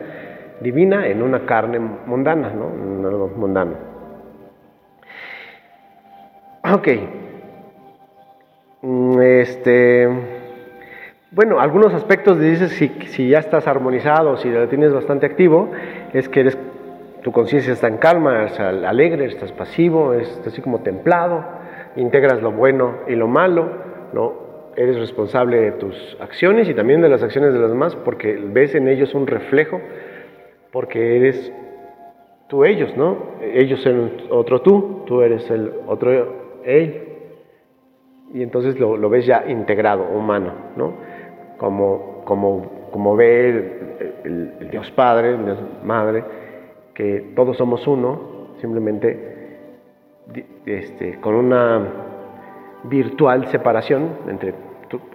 divina 0.60 1.06
en 1.06 1.22
una 1.22 1.46
carne 1.46 1.78
mundana, 1.78 2.50
¿no? 2.50 2.70
En 2.74 3.04
algo 3.06 3.28
mundano. 3.28 3.90
Ok. 6.72 6.88
Mm, 8.82 9.20
este, 9.20 10.08
bueno, 11.32 11.60
algunos 11.60 11.92
aspectos 11.92 12.40
dices 12.40 12.72
si, 12.72 13.28
ya 13.28 13.38
estás 13.38 13.66
armonizado, 13.66 14.38
si 14.38 14.48
lo 14.48 14.66
tienes 14.68 14.92
bastante 14.92 15.26
activo, 15.26 15.70
es 16.14 16.28
que 16.28 16.40
eres, 16.40 16.58
tu 17.22 17.30
conciencia 17.30 17.74
está 17.74 17.88
en 17.88 17.98
calma, 17.98 18.46
alegre, 18.46 19.26
estás 19.26 19.52
pasivo, 19.52 20.14
es 20.14 20.40
así 20.46 20.62
como 20.62 20.80
templado, 20.80 21.44
integras 21.96 22.40
lo 22.40 22.52
bueno 22.52 23.00
y 23.06 23.16
lo 23.16 23.28
malo, 23.28 23.68
¿no? 24.14 24.48
eres 24.76 24.98
responsable 24.98 25.60
de 25.60 25.72
tus 25.72 26.16
acciones 26.20 26.68
y 26.68 26.74
también 26.74 27.02
de 27.02 27.08
las 27.08 27.22
acciones 27.22 27.52
de 27.52 27.58
los 27.58 27.70
demás 27.70 27.96
porque 27.96 28.40
ves 28.42 28.74
en 28.74 28.88
ellos 28.88 29.14
un 29.14 29.26
reflejo, 29.26 29.80
porque 30.72 31.16
eres 31.16 31.52
tú 32.48 32.64
ellos, 32.64 32.96
¿no? 32.96 33.36
Ellos 33.42 33.82
son 33.82 34.12
otro 34.30 34.62
tú, 34.62 35.02
tú 35.06 35.20
eres 35.20 35.50
el 35.50 35.72
otro 35.86 36.60
él 36.64 37.09
y 38.32 38.42
entonces 38.42 38.78
lo, 38.78 39.08
ves 39.08 39.26
ya 39.26 39.44
integrado, 39.48 40.04
humano, 40.04 40.52
¿no? 40.76 40.94
Como, 41.58 42.22
como, 42.24 42.88
como 42.90 43.16
ve 43.16 43.48
el, 44.24 44.70
Dios 44.70 44.90
Padre, 44.92 45.30
el 45.30 45.44
Dios 45.44 45.58
Madre, 45.84 46.24
que 46.94 47.32
todos 47.34 47.56
somos 47.56 47.86
uno, 47.86 48.50
simplemente 48.60 49.58
este, 50.64 51.18
con 51.20 51.34
una 51.34 51.88
virtual 52.84 53.46
separación 53.48 54.10
entre 54.28 54.54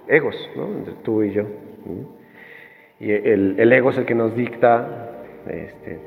egos, 0.08 0.36
¿no? 0.56 0.66
entre 0.66 0.94
tú 1.02 1.22
y 1.22 1.32
yo. 1.32 1.44
Y 2.98 3.10
el, 3.10 3.56
el, 3.58 3.72
ego 3.72 3.90
es 3.90 3.98
el 3.98 4.06
que 4.06 4.14
nos 4.14 4.34
dicta 4.34 5.22
este, 5.48 5.98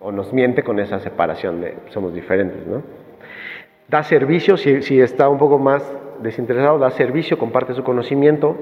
o 0.00 0.12
nos 0.12 0.32
miente 0.32 0.62
con 0.62 0.78
esa 0.78 0.98
separación 1.00 1.60
de 1.60 1.74
somos 1.88 2.14
diferentes. 2.14 2.66
¿no? 2.66 2.82
Da 3.88 4.02
servicio, 4.02 4.56
si, 4.56 4.82
si 4.82 5.00
está 5.00 5.28
un 5.28 5.38
poco 5.38 5.58
más 5.58 5.82
desinteresado, 6.22 6.78
da 6.78 6.90
servicio, 6.90 7.38
comparte 7.38 7.74
su 7.74 7.82
conocimiento, 7.82 8.56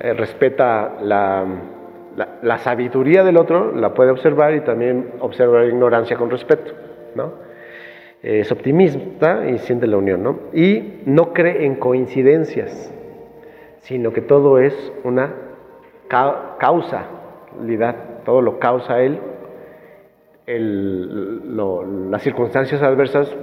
eh, 0.00 0.14
respeta 0.14 0.96
la, 1.02 1.44
la, 2.42 2.58
sabiduría 2.58 3.24
del 3.24 3.36
otro, 3.36 3.74
la 3.74 3.94
puede 3.94 4.10
observar 4.10 4.54
y 4.54 4.60
también 4.60 5.12
observa 5.20 5.60
la 5.60 5.66
ignorancia 5.66 6.16
con 6.16 6.30
respeto, 6.30 6.72
¿no? 7.14 7.44
Es 8.22 8.50
optimista 8.50 9.48
y 9.48 9.58
siente 9.58 9.86
la 9.86 9.98
unión, 9.98 10.22
¿no? 10.22 10.38
Y 10.52 11.02
no 11.04 11.32
cree 11.32 11.64
en 11.66 11.76
coincidencias, 11.76 12.92
sino 13.80 14.12
que 14.12 14.22
todo 14.22 14.58
es 14.58 14.92
una 15.04 15.34
causalidad, 16.58 18.22
todo 18.24 18.40
lo 18.40 18.58
causa 18.58 19.00
él, 19.00 19.20
las 22.08 22.22
circunstancias 22.22 22.82
adversas 22.82 23.34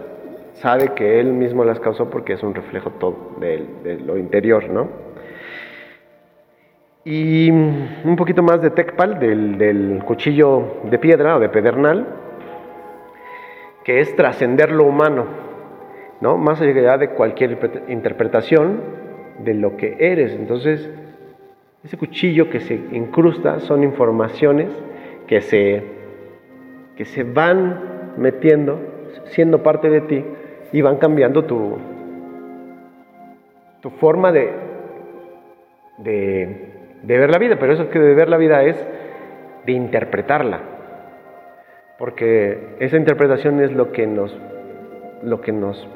sabe 0.54 0.94
que 0.96 1.20
él 1.20 1.34
mismo 1.34 1.64
las 1.64 1.80
causó 1.80 2.10
porque 2.10 2.34
es 2.34 2.44
un 2.44 2.54
reflejo 2.54 2.92
todo 2.92 3.36
de, 3.40 4.00
lo 4.06 4.18
interior, 4.18 4.70
¿no? 4.70 4.88
Y 7.06 7.52
un 7.52 8.16
poquito 8.18 8.44
más 8.44 8.62
de 8.62 8.70
Tecpal, 8.70 9.20
del, 9.20 9.58
del 9.58 10.02
cuchillo 10.06 10.78
de 10.86 10.98
piedra 11.00 11.36
o 11.36 11.40
de 11.40 11.50
pedernal, 11.50 12.08
que 13.84 14.00
es 14.00 14.16
trascender 14.16 14.72
lo 14.72 14.86
humano, 14.86 15.26
¿no? 16.22 16.38
Más 16.38 16.62
allá 16.62 16.98
de 16.98 17.10
cualquier 17.10 17.84
interpretación 17.90 18.80
de 19.40 19.54
lo 19.54 19.76
que 19.76 19.98
eres. 20.00 20.34
Entonces, 20.34 20.90
ese 21.84 21.98
cuchillo 21.98 22.50
que 22.50 22.62
se 22.62 22.76
incrusta 22.76 23.60
son 23.60 23.84
informaciones 23.84 24.70
que 25.28 25.42
se, 25.42 25.84
que 26.96 27.04
se 27.04 27.24
van 27.24 28.14
metiendo, 28.18 28.80
siendo 29.26 29.64
parte 29.64 29.90
de 29.90 30.02
ti, 30.02 30.26
y 30.74 30.82
van 30.82 30.98
cambiando 30.98 31.46
tu, 31.46 31.78
tu 33.80 33.92
forma 33.92 34.32
de, 34.32 34.52
de, 36.00 37.18
ver 37.18 37.30
la 37.30 37.38
vida, 37.38 37.58
pero 37.60 37.74
eso 37.74 37.90
que 37.90 38.00
de 38.00 38.16
ver 38.16 38.28
la 38.28 38.38
vida 38.38 38.64
es 38.64 38.76
de 39.66 39.72
interpretarla, 39.72 40.60
porque 42.00 42.76
esa 42.80 42.98
interpretación 42.98 43.62
es 43.62 43.72
lo 43.72 43.92
que 43.92 44.08
nos, 44.08 44.36
lo 45.22 45.42
que 45.42 45.52
nos, 45.52 45.88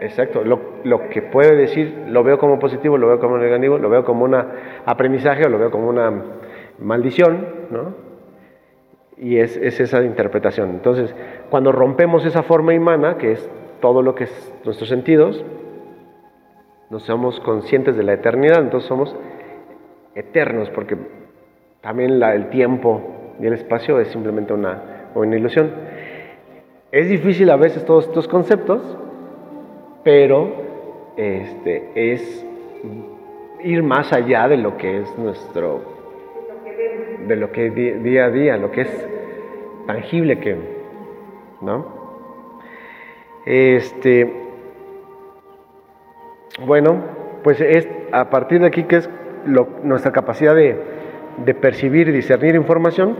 exacto, 0.00 0.44
lo, 0.44 0.60
lo 0.84 1.08
que 1.08 1.20
puede 1.20 1.56
decir, 1.56 2.04
lo 2.08 2.22
veo 2.22 2.38
como 2.38 2.60
positivo, 2.60 2.96
lo 2.96 3.08
veo 3.08 3.18
como 3.18 3.38
negativo, 3.38 3.76
lo 3.76 3.90
veo 3.90 4.04
como 4.04 4.24
un 4.24 4.36
aprendizaje 4.86 5.42
o 5.46 5.48
lo 5.48 5.58
veo 5.58 5.72
como 5.72 5.88
una 5.88 6.12
maldición, 6.78 7.46
¿no? 7.70 8.11
Y 9.16 9.38
es, 9.38 9.56
es 9.56 9.78
esa 9.80 10.02
interpretación. 10.02 10.70
Entonces, 10.70 11.14
cuando 11.50 11.72
rompemos 11.72 12.24
esa 12.24 12.42
forma 12.42 12.72
humana, 12.72 13.18
que 13.18 13.32
es 13.32 13.50
todo 13.80 14.02
lo 14.02 14.14
que 14.14 14.24
es 14.24 14.54
nuestros 14.64 14.88
sentidos, 14.88 15.44
nos 16.90 17.04
somos 17.04 17.40
conscientes 17.40 17.96
de 17.96 18.02
la 18.02 18.12
eternidad, 18.12 18.60
entonces 18.60 18.88
somos 18.88 19.16
eternos, 20.14 20.70
porque 20.70 20.96
también 21.80 22.22
el 22.22 22.50
tiempo 22.50 23.00
y 23.40 23.46
el 23.46 23.54
espacio 23.54 23.98
es 23.98 24.08
simplemente 24.08 24.52
una, 24.52 25.08
una 25.14 25.36
ilusión. 25.36 25.70
Es 26.90 27.08
difícil 27.08 27.50
a 27.50 27.56
veces 27.56 27.84
todos 27.84 28.06
estos 28.06 28.28
conceptos, 28.28 28.82
pero 30.04 30.52
este, 31.16 31.90
es 31.94 32.46
ir 33.62 33.82
más 33.82 34.12
allá 34.12 34.48
de 34.48 34.56
lo 34.56 34.76
que 34.76 35.00
es 35.00 35.18
nuestro, 35.18 35.80
de 37.26 37.36
lo 37.36 37.52
que 37.52 37.70
día 37.70 38.26
a 38.26 38.30
día, 38.30 38.56
lo 38.56 38.70
que 38.70 38.82
es 38.82 39.08
tangible 39.86 40.38
que, 40.38 40.56
¿no? 41.60 42.02
Este, 43.44 44.32
bueno, 46.64 47.02
pues 47.42 47.60
es 47.60 47.88
a 48.12 48.30
partir 48.30 48.60
de 48.60 48.66
aquí 48.66 48.84
que 48.84 48.96
es 48.96 49.10
nuestra 49.82 50.12
capacidad 50.12 50.54
de, 50.54 50.76
de, 51.38 51.54
percibir 51.54 52.08
y 52.08 52.12
discernir 52.12 52.54
información, 52.54 53.16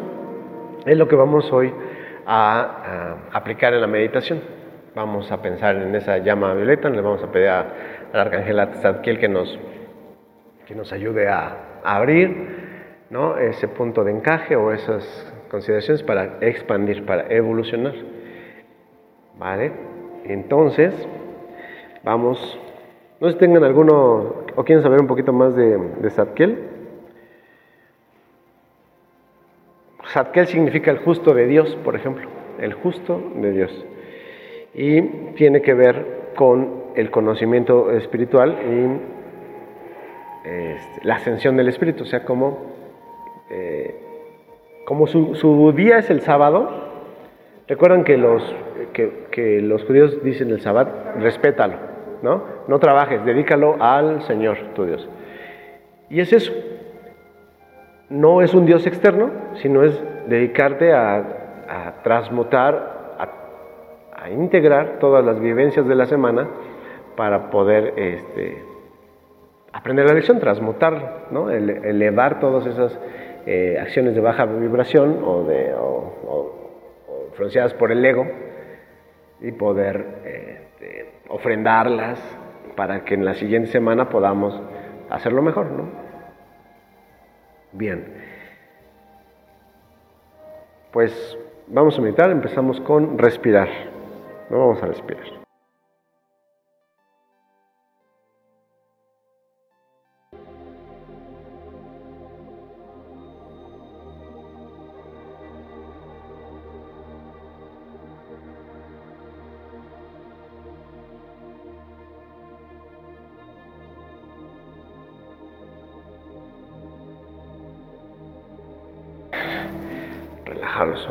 es 0.86 0.96
lo 0.96 1.08
que 1.08 1.16
vamos 1.16 1.52
hoy 1.52 1.72
a, 2.26 3.16
aplicar 3.32 3.74
en 3.74 3.80
la 3.80 3.86
meditación. 3.86 4.40
Vamos 4.94 5.32
a 5.32 5.40
pensar 5.40 5.76
en 5.76 5.94
esa 5.94 6.18
llama 6.18 6.52
violeta, 6.54 6.90
le 6.90 7.00
vamos 7.00 7.22
a 7.22 7.32
pedir 7.32 7.48
al 7.48 7.66
arcángel 8.12 8.60
Atzadkiel 8.60 9.18
que 9.18 9.28
nos, 9.28 9.58
que 10.66 10.74
nos 10.74 10.92
ayude 10.92 11.28
a 11.28 11.80
abrir 11.82 12.61
¿no? 13.12 13.36
ese 13.36 13.68
punto 13.68 14.02
de 14.02 14.10
encaje 14.10 14.56
o 14.56 14.72
esas 14.72 15.32
consideraciones 15.50 16.02
para 16.02 16.38
expandir, 16.40 17.06
para 17.06 17.32
evolucionar. 17.32 17.94
¿Vale? 19.38 19.72
Entonces, 20.24 20.94
vamos 22.02 22.58
no 23.22 23.28
sé 23.28 23.34
si 23.34 23.38
tengan 23.38 23.62
alguno 23.62 24.34
o 24.56 24.64
quieren 24.64 24.82
saber 24.82 25.00
un 25.00 25.06
poquito 25.06 25.32
más 25.32 25.54
de, 25.54 25.78
de 25.78 26.10
Zadkiel. 26.10 26.58
Zadkiel 30.08 30.48
significa 30.48 30.90
el 30.90 30.98
justo 30.98 31.32
de 31.32 31.46
Dios, 31.46 31.78
por 31.84 31.94
ejemplo, 31.94 32.28
el 32.58 32.72
justo 32.72 33.22
de 33.36 33.52
Dios. 33.52 33.86
Y 34.74 35.02
tiene 35.36 35.62
que 35.62 35.72
ver 35.72 36.32
con 36.34 36.82
el 36.96 37.12
conocimiento 37.12 37.92
espiritual 37.92 38.58
y 40.44 40.48
este, 40.48 41.06
la 41.06 41.14
ascensión 41.14 41.56
del 41.56 41.68
espíritu, 41.68 42.02
o 42.02 42.06
sea, 42.06 42.24
como, 42.24 42.72
eh, 43.52 43.94
como 44.86 45.06
su, 45.06 45.72
día 45.76 45.98
es 45.98 46.10
el 46.10 46.22
sábado, 46.22 46.68
recuerdan 47.68 48.02
que 48.02 48.16
los, 48.16 48.42
que, 48.92 49.60
los 49.62 49.84
judíos 49.84 50.22
dicen 50.24 50.50
el 50.50 50.60
sábado, 50.60 50.90
respétalo. 51.18 51.74
¿no? 52.22 52.42
No 52.66 52.78
trabajes, 52.78 53.24
dedícalo 53.24 53.76
al 53.80 54.22
Señor, 54.22 54.56
tu 54.74 54.84
Dios. 54.86 55.08
Y 56.08 56.20
es 56.20 56.32
eso. 56.32 56.52
No 58.08 58.42
es 58.42 58.54
un 58.54 58.66
Dios 58.66 58.86
externo, 58.86 59.30
sino 59.54 59.82
es 59.82 60.02
dedicarte 60.28 60.92
a, 60.92 62.00
transmutar, 62.02 63.16
a, 64.14 64.30
integrar 64.30 64.98
todas 64.98 65.24
las 65.24 65.40
vivencias 65.40 65.86
de 65.86 65.94
la 65.94 66.06
semana 66.06 66.48
para 67.16 67.50
poder 67.50 67.94
este, 67.96 68.62
aprender 69.72 70.06
la 70.06 70.14
lección, 70.14 70.38
transmutar, 70.38 71.26
elevar 71.84 72.40
todas 72.40 72.66
esas 72.66 72.98
eh, 73.46 73.78
acciones 73.80 74.14
de 74.14 74.20
baja 74.20 74.44
vibración 74.46 75.22
o, 75.24 75.44
de, 75.44 75.74
influenciadas 77.30 77.74
por 77.74 77.90
el 77.90 78.04
ego 78.04 78.26
y 79.40 79.52
poder 79.52 80.04
este, 80.24 81.12
ofrendarlas 81.28 82.20
para 82.76 83.04
que 83.04 83.14
en 83.14 83.24
la 83.24 83.34
siguiente 83.34 83.70
semana 83.70 84.08
podamos 84.08 84.60
hacerlo 85.10 85.42
mejor, 85.42 85.70
¿no? 85.70 85.88
Bien. 87.72 88.04
Pues 90.92 91.38
vamos 91.68 91.98
a 91.98 92.02
meditar, 92.02 92.30
empezamos 92.30 92.80
con 92.82 93.18
respirar. 93.18 93.68
No 94.50 94.58
vamos 94.58 94.82
a 94.82 94.86
respirar. 94.86 95.41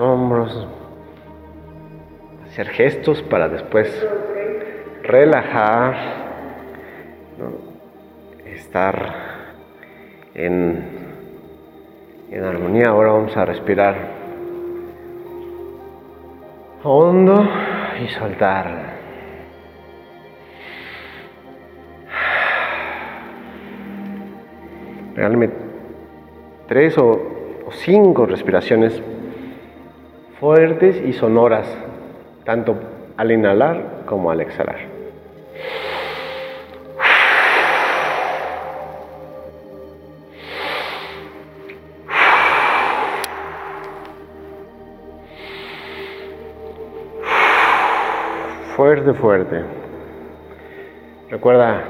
Hombros, 0.01 0.67
hacer 2.45 2.67
gestos 2.69 3.21
para 3.23 3.47
después 3.47 3.87
relajar, 5.03 5.95
estar 8.45 9.15
en, 10.33 10.83
en 12.31 12.43
armonía. 12.43 12.89
Ahora 12.89 13.11
vamos 13.11 13.35
a 13.37 13.45
respirar 13.45 13.95
hondo 16.83 17.47
y 18.03 18.07
soltar. 18.09 18.91
Realmente 25.15 25.55
tres 26.67 26.97
o, 26.97 27.11
o 27.67 27.71
cinco 27.71 28.25
respiraciones 28.25 29.01
fuertes 30.41 30.99
y 31.05 31.13
sonoras, 31.13 31.67
tanto 32.43 32.75
al 33.15 33.31
inhalar 33.31 34.01
como 34.07 34.31
al 34.31 34.41
exhalar. 34.41 34.79
Fuerte, 48.75 49.13
fuerte. 49.13 49.63
Recuerda 51.29 51.83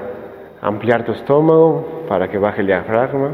ampliar 0.62 1.06
tu 1.06 1.14
estómago 1.14 2.04
para 2.10 2.28
que 2.28 2.38
baje 2.38 2.60
el 2.60 2.68
diafragma. 2.68 3.32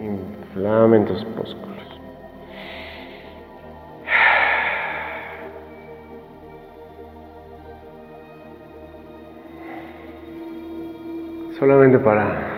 Inflamen 0.00 1.04
tus 1.04 1.24
músculos. 1.24 2.00
Solamente 11.58 11.98
para 12.00 12.54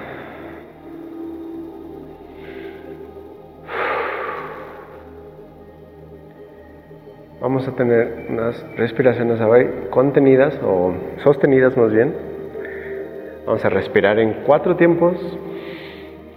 vamos 7.40 7.68
a 7.68 7.72
tener 7.72 8.26
unas 8.30 8.64
respiraciones 8.76 9.38
contenidas 9.90 10.58
o 10.64 10.94
sostenidas 11.22 11.76
más 11.76 11.92
bien. 11.92 12.14
Vamos 13.46 13.64
a 13.64 13.68
respirar 13.68 14.18
en 14.18 14.42
cuatro 14.46 14.76
tiempos 14.76 15.16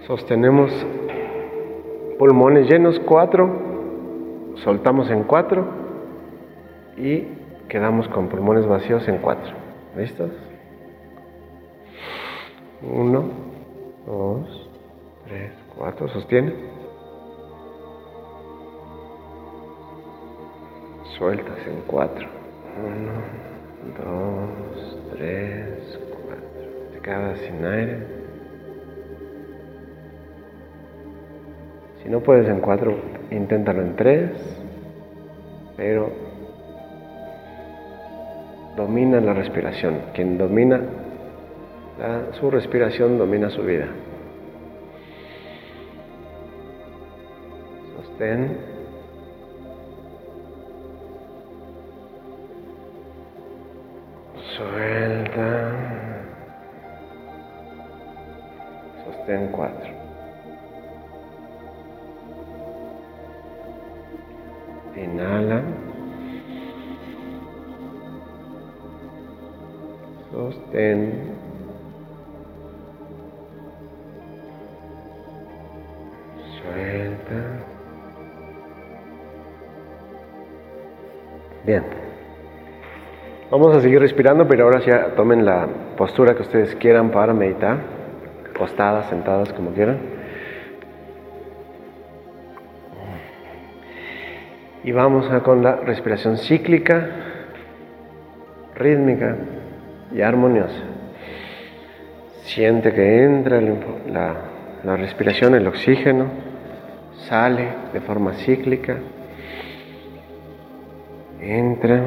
Sostenemos 0.10 0.72
pulmones 2.18 2.68
llenos, 2.68 3.00
cuatro, 3.02 3.48
soltamos 4.56 5.08
en 5.12 5.24
cuatro 5.24 5.68
y 6.98 7.28
quedamos 7.68 8.08
con 8.08 8.28
pulmones 8.28 8.66
vacíos 8.66 9.08
en 9.08 9.20
cuatro. 9.20 9.54
¿Listos? 9.96 10.32
Uno, 12.82 13.24
dos, 14.08 14.70
tres, 15.28 15.52
cuatro, 15.78 16.08
sostiene. 16.08 16.56
Sueltas 21.20 21.68
en 21.68 21.84
cuatro. 21.86 22.28
Uno, 22.84 23.14
dos, 24.04 24.98
tres, 25.12 26.00
cuatro. 26.10 26.94
Te 26.94 27.00
quedas 27.00 27.38
sin 27.42 27.64
aire. 27.64 28.19
No 32.10 32.22
puedes 32.22 32.50
en 32.50 32.60
cuatro, 32.60 32.96
inténtalo 33.30 33.84
en 33.84 33.96
tres. 33.96 34.32
Pero 35.78 36.10
domina 38.76 39.22
la 39.22 39.34
respiración. 39.36 40.02
Quien 40.16 40.40
domina 40.40 40.82
su 42.40 42.50
respiración, 42.50 43.20
domina 43.20 43.52
su 43.52 43.62
vida. 43.62 43.86
Sostén. 47.96 48.58
Suelta. 54.58 55.72
Sostén 59.06 59.48
cuatro. 59.52 59.89
Inhala. 65.04 65.62
Sostén. 70.32 71.14
Suelta. 76.62 77.40
Bien. 81.66 81.84
Vamos 83.52 83.76
a 83.76 83.82
seguir 83.82 84.00
respirando, 84.00 84.48
pero 84.48 84.66
ahora 84.66 84.80
ya 84.82 85.16
tomen 85.16 85.46
la 85.46 85.68
postura 85.98 86.36
que 86.36 86.42
ustedes 86.42 86.76
quieran 86.76 87.10
para 87.10 87.34
meditar. 87.34 87.78
Acostadas, 88.54 89.08
sentadas, 89.10 89.54
como 89.54 89.72
quieran. 89.72 90.19
Y 94.84 94.92
vamos 94.92 95.30
a 95.32 95.42
con 95.42 95.62
la 95.62 95.76
respiración 95.76 96.38
cíclica, 96.38 97.10
rítmica 98.76 99.36
y 100.14 100.22
armoniosa. 100.22 100.84
Siente 102.44 102.94
que 102.94 103.24
entra 103.24 103.62
la, 103.62 104.36
la 104.84 104.96
respiración, 104.96 105.54
el 105.56 105.68
oxígeno, 105.68 106.26
sale 107.28 107.68
de 107.94 108.02
forma 108.02 108.34
cíclica, 108.34 108.98
entra 111.42 112.02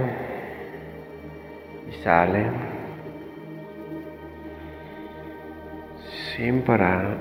y 1.91 1.93
sale 2.03 2.47
sin 6.35 6.63
parar, 6.63 7.19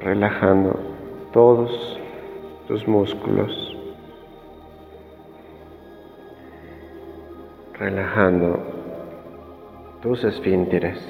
relajando 0.00 0.78
todos 1.32 1.89
tus 2.70 2.86
músculos, 2.86 3.76
relajando 7.76 8.60
tus 10.00 10.22
esfínteres. 10.22 11.00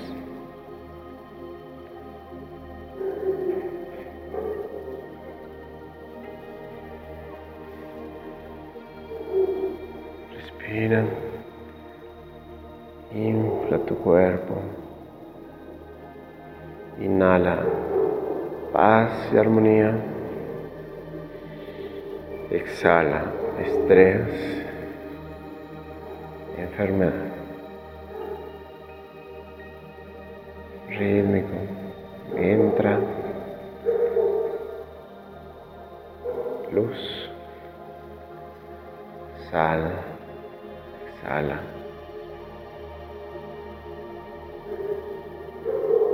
Respira, 10.35 11.05
infla 13.15 13.79
tu 13.81 13.97
cuerpo, 13.97 14.55
inhala 16.99 17.59
paz 18.73 19.13
y 19.31 19.37
armonía. 19.37 20.10
Exhala 22.51 23.33
estrés, 23.61 24.27
enfermedad. 26.59 27.31
Rítmico. 30.89 31.49
Entra. 32.37 32.99
Luz. 36.73 37.31
Sal. 39.49 39.93
Exhala. 41.15 41.61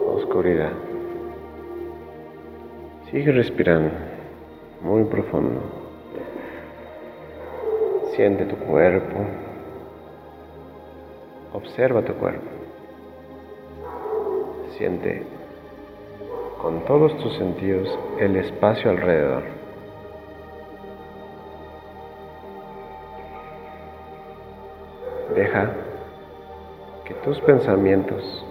Oscuridad. 0.06 0.72
Sigue 3.10 3.32
respirando 3.32 3.90
muy 4.82 5.04
profundo. 5.04 5.85
Siente 8.16 8.46
tu 8.46 8.56
cuerpo. 8.56 9.14
Observa 11.52 12.00
tu 12.00 12.14
cuerpo. 12.14 12.48
Siente 14.78 15.22
con 16.62 16.82
todos 16.86 17.14
tus 17.18 17.36
sentidos 17.36 17.86
el 18.18 18.36
espacio 18.36 18.90
alrededor. 18.90 19.42
Deja 25.34 25.72
que 27.04 27.12
tus 27.16 27.38
pensamientos 27.42 28.46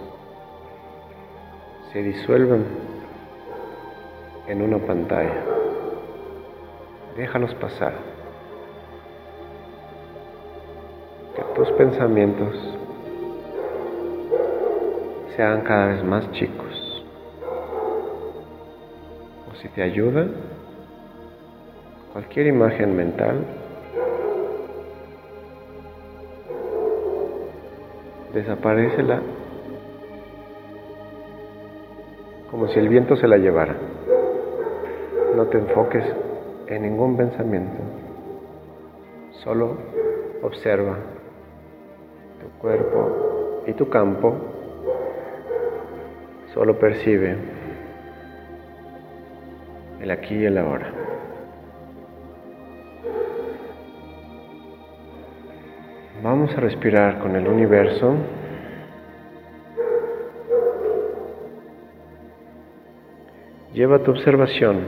se 1.92 2.04
disuelvan 2.04 2.64
en 4.46 4.62
una 4.62 4.78
pantalla. 4.78 5.42
Déjalos 7.16 7.52
pasar. 7.56 8.16
Tus 11.66 11.76
pensamientos 11.76 12.54
sean 15.36 15.62
cada 15.62 15.88
vez 15.88 16.04
más 16.04 16.30
chicos. 16.32 17.04
O 19.50 19.54
si 19.56 19.68
te 19.70 19.82
ayuda, 19.82 20.28
cualquier 22.12 22.46
imagen 22.46 22.96
mental 22.96 23.44
desaparecela 28.32 29.20
como 32.50 32.68
si 32.68 32.78
el 32.78 32.88
viento 32.88 33.16
se 33.16 33.26
la 33.26 33.38
llevara. 33.38 33.76
No 35.34 35.46
te 35.46 35.58
enfoques 35.58 36.04
en 36.68 36.82
ningún 36.82 37.16
pensamiento, 37.16 37.82
solo 39.42 39.76
observa 40.42 40.96
cuerpo 42.60 43.62
y 43.66 43.72
tu 43.72 43.88
campo 43.88 44.34
solo 46.54 46.78
percibe 46.78 47.36
el 50.00 50.10
aquí 50.10 50.36
y 50.36 50.44
el 50.44 50.58
ahora. 50.58 50.90
Vamos 56.22 56.50
a 56.56 56.60
respirar 56.60 57.18
con 57.18 57.36
el 57.36 57.46
universo. 57.46 58.14
Lleva 63.74 63.98
tu 63.98 64.12
observación 64.12 64.80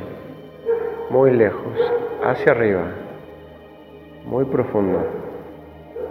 muy 1.11 1.31
lejos, 1.33 1.79
hacia 2.25 2.53
arriba, 2.53 2.87
muy 4.25 4.47
profundo 4.47 5.05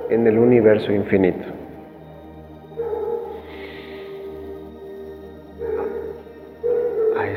en 0.09 0.27
el 0.27 0.37
universo 0.37 0.91
infinito. 0.91 1.46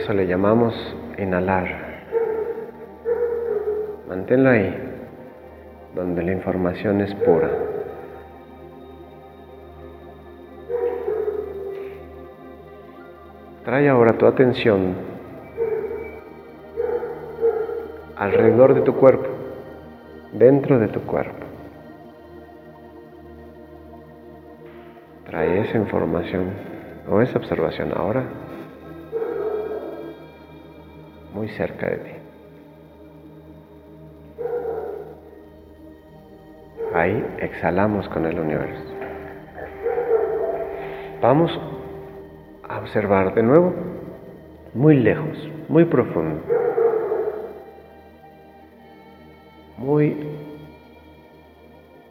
Eso 0.00 0.14
le 0.14 0.26
llamamos 0.26 0.74
inhalar. 1.18 1.68
Manténlo 4.08 4.48
ahí, 4.48 4.74
donde 5.94 6.22
la 6.22 6.32
información 6.32 7.02
es 7.02 7.14
pura. 7.16 7.50
Trae 13.64 13.88
ahora 13.90 14.14
tu 14.14 14.24
atención 14.24 14.94
alrededor 18.16 18.72
de 18.74 18.80
tu 18.80 18.94
cuerpo, 18.94 19.28
dentro 20.32 20.78
de 20.78 20.88
tu 20.88 21.00
cuerpo. 21.02 21.44
Trae 25.26 25.60
esa 25.60 25.76
información 25.76 26.54
o 27.08 27.20
esa 27.20 27.38
observación 27.38 27.92
ahora 27.94 28.49
muy 31.40 31.48
cerca 31.56 31.88
de 31.88 31.96
ti. 31.96 32.10
Ahí 36.94 37.24
exhalamos 37.38 38.06
con 38.10 38.26
el 38.26 38.38
universo. 38.38 38.84
Vamos 41.22 41.50
a 42.68 42.78
observar 42.80 43.32
de 43.32 43.42
nuevo 43.42 43.72
muy 44.74 44.96
lejos, 44.96 45.50
muy 45.70 45.86
profundo, 45.86 46.42
muy 49.78 50.14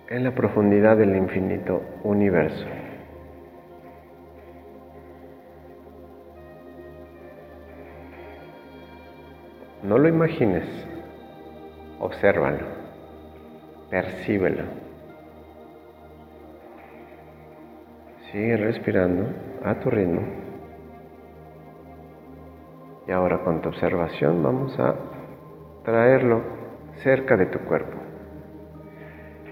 en 0.07 0.23
la 0.23 0.33
profundidad 0.33 0.97
del 0.97 1.15
infinito 1.15 1.83
universo. 2.03 2.65
No 9.89 9.97
lo 9.97 10.07
imagines, 10.07 10.65
obsérvalo, 11.99 12.59
percíbelo. 13.89 14.65
Sigue 18.31 18.55
respirando 18.57 19.25
a 19.65 19.73
tu 19.79 19.89
ritmo. 19.89 20.21
Y 23.07 23.11
ahora 23.11 23.39
con 23.39 23.63
tu 23.63 23.69
observación 23.69 24.43
vamos 24.43 24.77
a 24.79 24.93
traerlo 25.83 26.43
cerca 26.97 27.35
de 27.35 27.47
tu 27.47 27.57
cuerpo, 27.57 27.97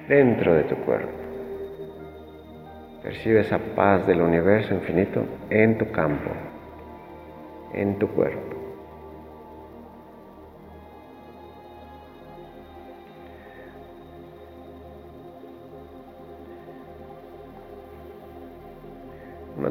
dentro 0.08 0.54
de 0.54 0.66
tu 0.66 0.76
cuerpo. 0.86 1.18
Percibe 3.02 3.40
esa 3.40 3.58
paz 3.76 4.06
del 4.06 4.22
universo 4.22 4.76
infinito 4.76 5.24
en 5.50 5.80
tu 5.80 5.92
campo, 5.92 6.30
en 7.74 7.98
tu 7.98 8.08
cuerpo. 8.10 8.57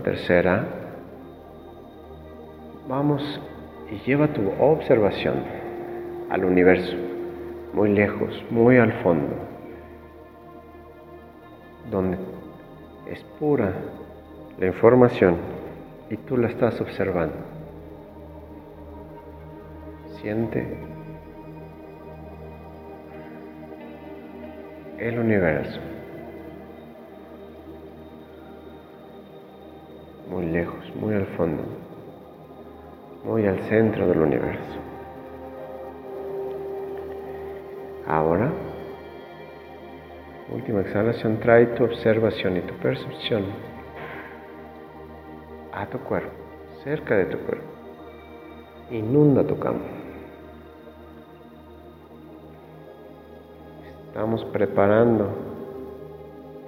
Tercera. 0.06 0.64
Vamos 2.86 3.40
y 3.90 3.96
lleva 4.08 4.28
tu 4.28 4.52
observación 4.60 5.42
al 6.30 6.44
universo, 6.44 6.96
muy 7.72 7.92
lejos, 7.92 8.44
muy 8.48 8.76
al 8.76 8.92
fondo, 9.02 9.34
donde 11.90 12.18
es 13.10 13.20
pura 13.40 13.72
la 14.60 14.66
información 14.66 15.38
y 16.08 16.16
tú 16.18 16.36
la 16.36 16.50
estás 16.50 16.80
observando. 16.80 17.34
Siente 20.20 20.68
el 24.98 25.18
universo. 25.18 25.95
Muy 30.36 30.44
lejos, 30.52 30.94
muy 31.00 31.14
al 31.14 31.24
fondo, 31.28 31.62
muy 33.24 33.46
al 33.46 33.58
centro 33.70 34.06
del 34.06 34.18
universo. 34.18 34.78
Ahora 38.06 38.52
Última 40.52 40.82
exhalación, 40.82 41.40
trae 41.40 41.64
tu 41.68 41.84
observación 41.84 42.58
y 42.58 42.60
tu 42.60 42.74
percepción 42.74 43.46
a 45.72 45.86
tu 45.86 45.98
cuerpo, 46.00 46.36
cerca 46.84 47.16
de 47.16 47.24
tu 47.24 47.38
cuerpo. 47.38 47.66
Inunda 48.90 49.42
tu 49.42 49.58
campo. 49.58 49.86
Estamos 54.08 54.44
preparando 54.52 55.30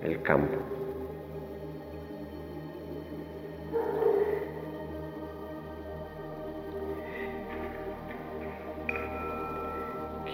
el 0.02 0.22
campo. 0.22 0.77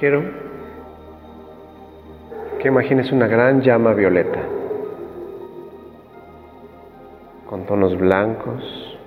Quiero 0.00 0.22
que 2.60 2.68
imagines 2.68 3.12
una 3.12 3.28
gran 3.28 3.60
llama 3.60 3.94
violeta 3.94 4.40
con 7.48 7.64
tonos 7.64 7.96
blancos. 7.96 8.98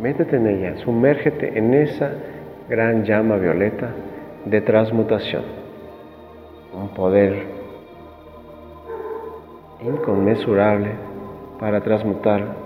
Métete 0.00 0.36
en 0.36 0.46
ella, 0.46 0.76
sumérgete 0.78 1.58
en 1.58 1.74
esa 1.74 2.12
gran 2.68 3.04
llama 3.04 3.36
violeta 3.36 3.90
de 4.46 4.60
transmutación. 4.62 5.42
Un 6.72 6.88
poder 6.88 7.44
inconmensurable 9.82 10.92
para 11.60 11.82
transmutar 11.82 12.63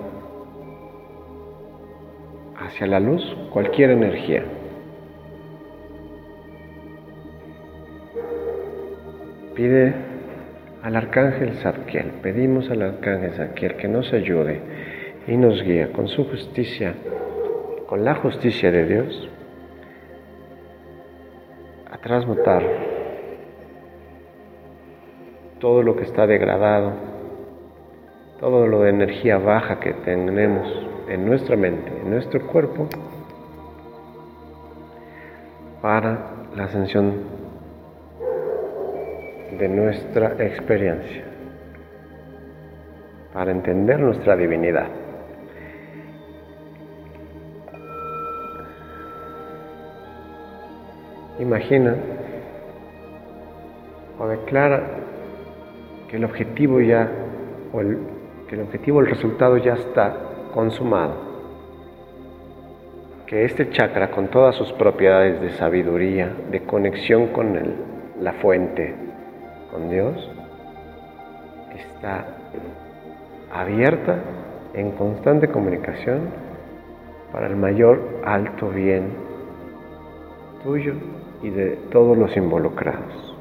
hacia 2.68 2.86
la 2.86 3.00
luz 3.00 3.22
cualquier 3.50 3.90
energía. 3.90 4.44
Pide 9.54 9.94
al 10.82 10.94
arcángel 10.94 11.54
Zadkiel, 11.54 12.12
pedimos 12.22 12.70
al 12.70 12.82
arcángel 12.82 13.32
Zadkiel 13.32 13.76
que 13.76 13.88
nos 13.88 14.12
ayude 14.12 14.60
y 15.26 15.36
nos 15.36 15.62
guíe 15.62 15.90
con 15.92 16.08
su 16.08 16.24
justicia, 16.24 16.94
con 17.86 18.04
la 18.04 18.14
justicia 18.16 18.70
de 18.70 18.84
Dios, 18.86 19.28
a 21.90 21.98
transmutar 21.98 22.62
todo 25.58 25.82
lo 25.82 25.96
que 25.96 26.04
está 26.04 26.26
degradado, 26.26 26.92
todo 28.38 28.66
lo 28.66 28.82
de 28.82 28.90
energía 28.90 29.38
baja 29.38 29.80
que 29.80 29.94
tenemos 29.94 30.87
en 31.08 31.24
nuestra 31.24 31.56
mente, 31.56 31.90
en 32.02 32.10
nuestro 32.10 32.46
cuerpo, 32.46 32.88
para 35.80 36.18
la 36.54 36.64
ascensión 36.64 37.14
de 39.58 39.68
nuestra 39.68 40.32
experiencia, 40.44 41.24
para 43.32 43.50
entender 43.50 43.98
nuestra 44.00 44.36
divinidad. 44.36 44.88
Imagina 51.38 51.94
o 54.18 54.26
declara 54.26 54.82
que 56.10 56.16
el 56.16 56.24
objetivo 56.24 56.80
ya, 56.80 57.08
o 57.72 57.80
el, 57.80 57.98
que 58.48 58.56
el 58.56 58.62
objetivo, 58.62 59.00
el 59.00 59.06
resultado 59.06 59.56
ya 59.58 59.74
está 59.74 60.27
consumado. 60.54 61.28
Que 63.26 63.44
este 63.44 63.70
chakra, 63.70 64.10
con 64.10 64.28
todas 64.28 64.54
sus 64.54 64.72
propiedades 64.72 65.40
de 65.40 65.50
sabiduría, 65.50 66.32
de 66.50 66.62
conexión 66.62 67.28
con 67.28 67.58
la 68.20 68.32
fuente, 68.34 68.94
con 69.70 69.90
Dios, 69.90 70.30
está 71.74 72.26
abierta 73.52 74.18
en 74.74 74.92
constante 74.92 75.48
comunicación 75.48 76.30
para 77.32 77.46
el 77.46 77.56
mayor 77.56 78.20
alto 78.24 78.70
bien 78.70 79.12
tuyo 80.62 80.94
y 81.42 81.50
de 81.50 81.76
todos 81.90 82.16
los 82.16 82.36
involucrados. 82.36 83.34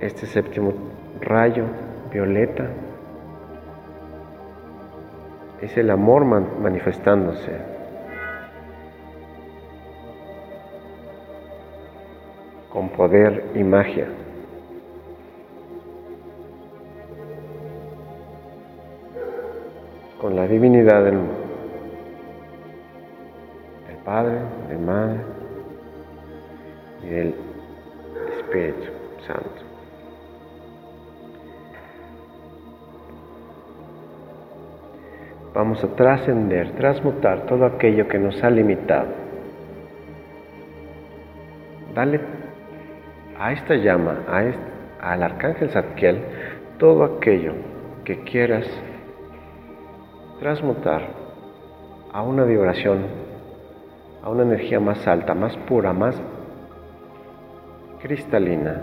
Este 0.00 0.26
séptimo 0.26 0.72
rayo 1.20 1.64
violeta 2.12 2.68
es 5.60 5.76
el 5.76 5.90
amor 5.90 6.24
manifestándose. 6.24 7.76
con 12.76 12.90
poder 12.90 13.42
y 13.54 13.64
magia. 13.64 14.06
Con 20.20 20.36
la 20.36 20.46
divinidad 20.46 21.04
del, 21.04 21.14
del 23.86 23.96
Padre, 24.04 24.40
del 24.68 24.78
Madre 24.80 25.20
y 27.02 27.08
del 27.08 27.34
Espíritu 28.38 28.92
Santo. 29.26 29.75
Vamos 35.56 35.82
a 35.82 35.88
trascender, 35.96 36.72
transmutar 36.72 37.46
todo 37.46 37.64
aquello 37.64 38.06
que 38.08 38.18
nos 38.18 38.44
ha 38.44 38.50
limitado. 38.50 39.08
Dale 41.94 42.20
a 43.38 43.52
esta 43.52 43.74
llama, 43.76 44.18
a 44.28 45.12
al 45.12 45.22
arcángel 45.22 45.70
Zadkiel, 45.70 46.20
todo 46.76 47.04
aquello 47.04 47.54
que 48.04 48.22
quieras 48.24 48.66
transmutar 50.40 51.08
a 52.12 52.20
una 52.20 52.44
vibración, 52.44 53.06
a 54.22 54.28
una 54.28 54.42
energía 54.42 54.78
más 54.78 55.08
alta, 55.08 55.32
más 55.32 55.56
pura, 55.56 55.94
más 55.94 56.20
cristalina, 58.02 58.82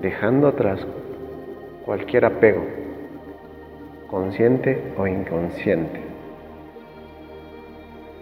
dejando 0.00 0.46
atrás 0.46 0.86
cualquier 1.84 2.26
apego 2.26 2.89
consciente 4.10 4.92
o 4.98 5.06
inconsciente, 5.06 6.00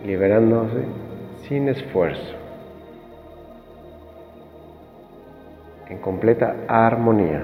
liberándose 0.04 0.84
sin 1.48 1.68
esfuerzo, 1.68 2.34
en 5.88 5.98
completa 5.98 6.56
armonía. 6.68 7.42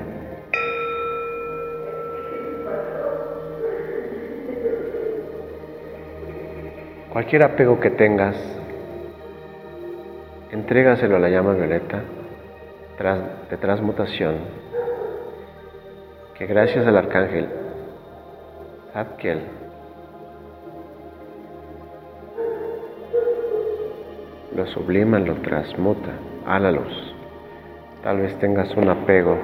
Cualquier 7.10 7.44
apego 7.44 7.80
que 7.80 7.90
tengas, 7.90 8.36
entrégaselo 10.50 11.16
a 11.16 11.20
la 11.20 11.30
llama 11.30 11.54
violeta 11.54 12.02
de 13.48 13.56
transmutación, 13.56 14.34
que 16.36 16.46
gracias 16.46 16.86
al 16.86 16.98
arcángel 16.98 17.63
Zadkiel 18.94 19.40
lo 24.54 24.66
sublima, 24.66 25.18
lo 25.18 25.34
transmuta 25.42 26.12
a 26.46 26.60
la 26.60 26.70
luz. 26.70 27.14
Tal 28.04 28.20
vez 28.20 28.38
tengas 28.38 28.70
un 28.76 28.88
apego 28.88 29.36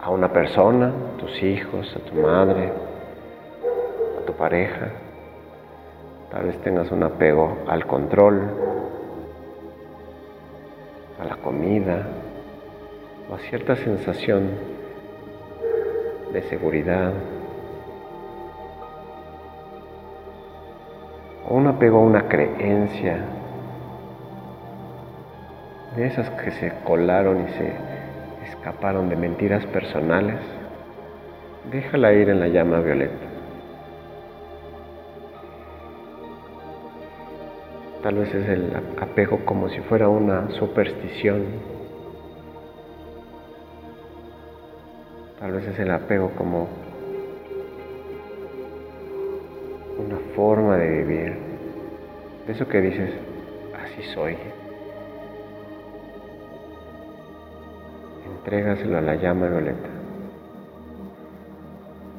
a 0.00 0.08
una 0.08 0.32
persona, 0.32 0.88
a 0.88 1.16
tus 1.18 1.42
hijos, 1.42 1.94
a 1.94 2.00
tu 2.08 2.14
madre, 2.14 2.72
a 4.18 4.24
tu 4.24 4.32
pareja. 4.32 4.92
Tal 6.30 6.46
vez 6.46 6.58
tengas 6.62 6.90
un 6.90 7.02
apego 7.02 7.58
al 7.68 7.86
control, 7.86 8.48
a 11.20 11.24
la 11.26 11.36
comida 11.36 12.06
o 13.30 13.34
a 13.34 13.38
cierta 13.40 13.76
sensación 13.76 14.81
de 16.32 16.42
seguridad. 16.42 17.12
O 21.48 21.56
un 21.56 21.66
apego 21.66 21.98
a 21.98 22.02
una 22.02 22.28
creencia 22.28 23.18
de 25.96 26.06
esas 26.06 26.30
que 26.30 26.50
se 26.52 26.72
colaron 26.84 27.46
y 27.46 27.52
se 27.52 27.72
escaparon 28.48 29.08
de 29.08 29.16
mentiras 29.16 29.66
personales, 29.66 30.38
déjala 31.70 32.12
ir 32.12 32.30
en 32.30 32.40
la 32.40 32.48
llama 32.48 32.80
violeta. 32.80 33.32
Tal 38.02 38.16
vez 38.16 38.34
es 38.34 38.48
el 38.48 38.72
apego 39.00 39.44
como 39.44 39.68
si 39.68 39.80
fuera 39.82 40.08
una 40.08 40.50
superstición. 40.50 41.81
Tal 45.52 45.60
vez 45.60 45.68
es 45.68 45.78
el 45.80 45.90
apego 45.90 46.30
como 46.30 46.66
una 49.98 50.16
forma 50.34 50.78
de 50.78 50.88
vivir. 50.88 51.36
Eso 52.48 52.66
que 52.66 52.80
dices, 52.80 53.10
así 53.78 54.02
soy. 54.14 54.38
Entrégaselo 58.24 58.96
a 58.96 59.02
la 59.02 59.14
llama 59.16 59.48
violeta. 59.48 59.90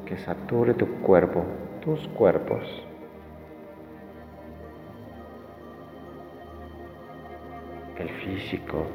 Que 0.06 0.16
sature 0.18 0.74
tu 0.74 0.86
cuerpo, 1.00 1.42
tus 1.84 2.06
cuerpos. 2.10 2.62
El 7.98 8.10
físico, 8.10 8.86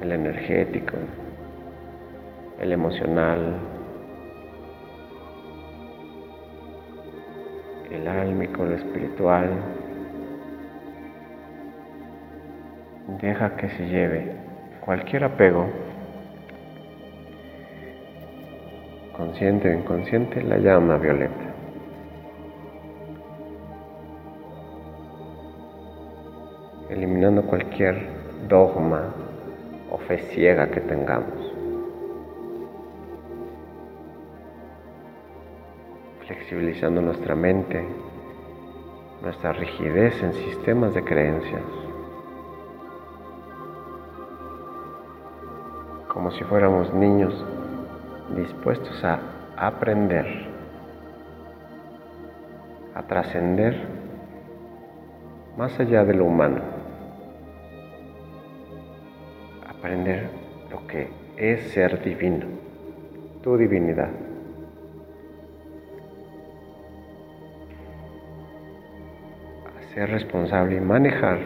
el 0.00 0.10
energético, 0.10 0.96
el 2.60 2.72
emocional, 2.72 3.56
el 7.90 8.08
álmico, 8.08 8.64
el 8.64 8.72
espiritual. 8.72 9.50
Deja 13.20 13.56
que 13.56 13.68
se 13.70 13.88
lleve 13.88 14.32
cualquier 14.80 15.24
apego 15.24 15.66
consciente 19.16 19.70
o 19.70 19.78
inconsciente, 19.78 20.42
la 20.42 20.58
llama 20.58 20.98
violeta. 20.98 21.34
Eliminando 26.90 27.42
cualquier 27.42 28.06
dogma 28.48 29.14
o 29.90 29.98
fe 29.98 30.18
ciega 30.18 30.68
que 30.68 30.80
tengamos. 30.80 31.45
Flexibilizando 36.46 37.02
nuestra 37.02 37.34
mente, 37.34 37.84
nuestra 39.20 39.52
rigidez 39.52 40.22
en 40.22 40.32
sistemas 40.32 40.94
de 40.94 41.02
creencias. 41.02 41.64
Como 46.06 46.30
si 46.30 46.44
fuéramos 46.44 46.94
niños 46.94 47.34
dispuestos 48.36 49.02
a 49.02 49.18
aprender, 49.56 50.46
a 52.94 53.02
trascender 53.02 53.84
más 55.56 55.80
allá 55.80 56.04
de 56.04 56.14
lo 56.14 56.26
humano, 56.26 56.60
aprender 59.68 60.30
lo 60.70 60.86
que 60.86 61.10
es 61.36 61.72
ser 61.72 62.04
divino, 62.04 62.46
tu 63.42 63.56
divinidad. 63.56 64.25
Ser 69.96 70.10
responsable 70.10 70.76
y 70.76 70.80
manejar 70.80 71.38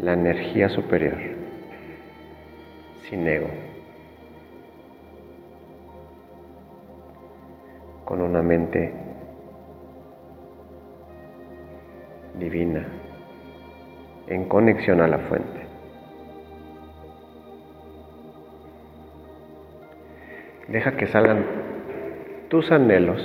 la 0.00 0.14
energía 0.14 0.70
superior 0.70 1.18
sin 3.02 3.28
ego. 3.28 3.48
con 8.06 8.20
una 8.20 8.42
mente 8.42 8.92
divina 12.38 12.86
en 14.26 14.44
conexión 14.48 15.00
a 15.00 15.08
la 15.08 15.18
fuente. 15.18 15.66
Deja 20.68 20.96
que 20.96 21.06
salgan 21.06 21.46
tus 22.50 22.70
anhelos, 22.70 23.22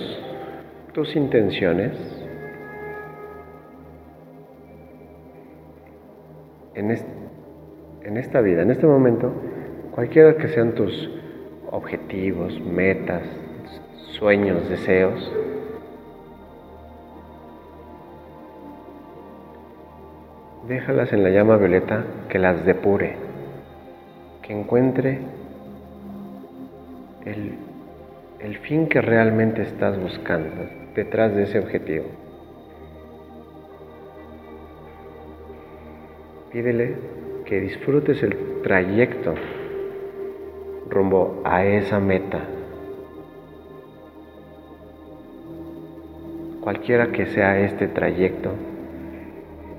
tus 0.93 1.15
intenciones 1.17 2.16
en, 6.77 6.95
en 8.03 8.17
esta 8.17 8.39
vida, 8.41 8.61
en 8.61 8.71
este 8.71 8.85
momento, 8.85 9.33
cualquiera 9.91 10.37
que 10.37 10.47
sean 10.49 10.73
tus 10.73 11.09
objetivos, 11.71 12.59
metas, 12.61 13.23
sueños, 14.19 14.69
deseos. 14.69 15.33
Déjalas 20.67 21.11
en 21.13 21.23
la 21.23 21.29
llama 21.29 21.57
violeta 21.57 22.03
que 22.29 22.37
las 22.37 22.63
depure, 22.63 23.15
que 24.43 24.53
encuentre 24.53 25.19
el, 27.25 27.55
el 28.39 28.57
fin 28.59 28.87
que 28.87 29.01
realmente 29.01 29.63
estás 29.63 29.99
buscando 29.99 30.67
detrás 30.93 31.33
de 31.33 31.43
ese 31.43 31.59
objetivo. 31.59 32.26
Pídele 36.57 36.95
que 37.45 37.61
disfrutes 37.61 38.23
el 38.23 38.35
trayecto 38.63 39.35
rumbo 40.89 41.43
a 41.45 41.63
esa 41.63 41.99
meta 41.99 42.39
cualquiera 46.61 47.11
que 47.11 47.27
sea 47.27 47.59
este 47.59 47.87
trayecto, 47.87 48.49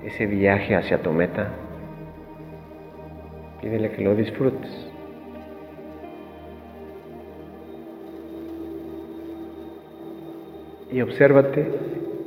ese 0.04 0.26
viaje 0.26 0.76
hacia 0.76 1.02
tu 1.02 1.12
meta, 1.12 1.48
pídele 3.60 3.90
que 3.90 4.04
lo 4.04 4.14
disfrutes. 4.14 4.70
Y 10.92 11.00
obsérvate 11.00 11.66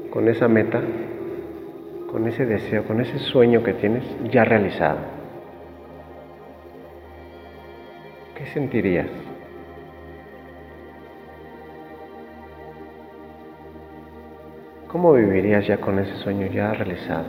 con 0.10 0.28
esa 0.28 0.49
meta, 0.49 0.82
con 2.12 2.28
ese 2.28 2.45
deseo, 2.45 2.84
con 2.84 2.99
ese 2.99 3.18
sueño 3.20 3.64
que 3.64 3.74
tienes 3.74 4.03
ya 4.30 4.43
realizado. 4.43 4.99
¿Qué 8.36 8.45
sentirías? 8.47 9.07
¿Cómo 14.88 15.14
vivirías 15.14 15.66
ya 15.66 15.78
con 15.78 15.99
ese 15.99 16.14
sueño 16.18 16.47
ya 16.47 16.74
realizado? 16.74 17.28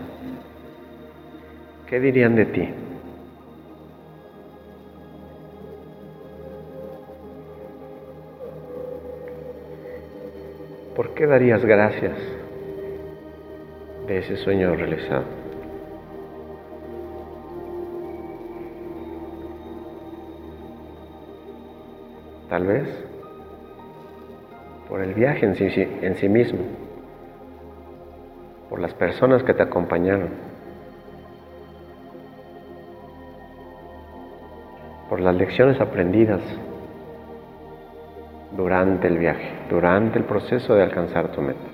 ¿Qué 1.89 2.01
dirían 2.01 2.35
de 2.35 2.47
ti? 2.47 2.69
¿Por 10.97 11.15
qué 11.15 11.27
darías 11.27 11.65
gracias 11.65 12.42
ese 14.19 14.37
sueño 14.37 14.75
realizado? 14.75 15.25
Tal 22.49 22.67
vez 22.67 23.05
por 24.89 25.01
el 25.01 25.15
viaje 25.15 25.47
en 25.47 26.17
sí 26.17 26.29
mismo, 26.29 26.61
por 28.69 28.79
las 28.81 28.93
personas 28.95 29.43
que 29.43 29.55
te 29.55 29.63
acompañaron, 29.63 30.31
por 35.09 35.21
las 35.21 35.35
lecciones 35.35 35.81
aprendidas 35.81 36.41
durante 38.57 39.09
el 39.09 39.19
viaje, 39.19 39.51
durante 39.71 40.19
el 40.19 40.25
proceso 40.25 40.75
de 40.75 40.83
alcanzar 40.83 41.33
tu 41.33 41.41
meta. 41.41 41.72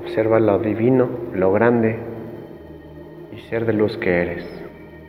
Observa 0.00 0.40
lo 0.40 0.58
divino, 0.58 1.10
lo 1.34 1.52
grande 1.52 1.98
y 3.32 3.40
ser 3.50 3.66
de 3.66 3.74
luz 3.74 3.98
que 3.98 4.22
eres 4.22 4.42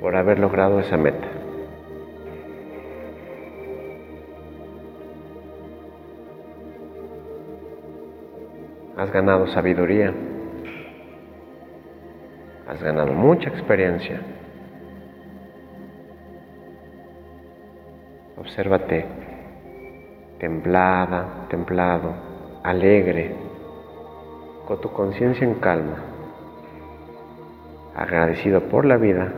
por 0.02 0.18
haber 0.18 0.38
logrado 0.38 0.82
esa 0.82 0.98
meta. 0.98 1.30
Has 8.98 9.10
ganado 9.14 9.48
sabiduría, 9.48 10.14
has 12.68 12.84
ganado 12.84 13.14
mucha 13.14 13.48
experiencia. 13.48 14.20
Obsérvate 18.36 19.06
templada, 20.38 21.48
templado, 21.50 22.14
alegre, 22.62 23.51
con 24.68 24.82
tu 24.82 24.92
conciencia 24.92 25.46
en 25.46 25.56
calma, 25.56 25.98
agradecido 27.96 28.62
por 28.62 28.86
la 28.86 28.98
vida 28.98 29.32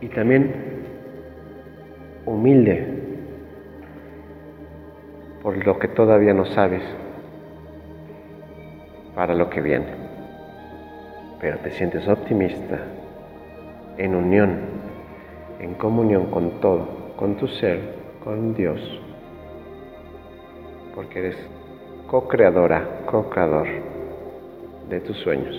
y 0.00 0.08
también 0.08 0.52
humilde 2.26 3.02
por 5.42 5.64
lo 5.64 5.78
que 5.78 5.88
todavía 5.88 6.32
no 6.34 6.44
sabes 6.44 6.82
para 9.14 9.34
lo 9.34 9.50
que 9.50 9.60
viene. 9.60 9.86
Pero 11.40 11.58
te 11.58 11.72
sientes 11.72 12.06
optimista, 12.08 12.78
en 13.98 14.14
unión, 14.14 14.60
en 15.58 15.74
comunión 15.74 16.26
con 16.30 16.60
todo, 16.60 17.14
con 17.16 17.36
tu 17.36 17.48
ser, 17.48 17.80
con 18.22 18.54
Dios, 18.54 18.80
porque 20.94 21.18
eres 21.18 21.36
co-creadora, 22.12 23.06
co-creador 23.06 23.66
de 24.90 25.00
tus 25.00 25.16
sueños. 25.20 25.56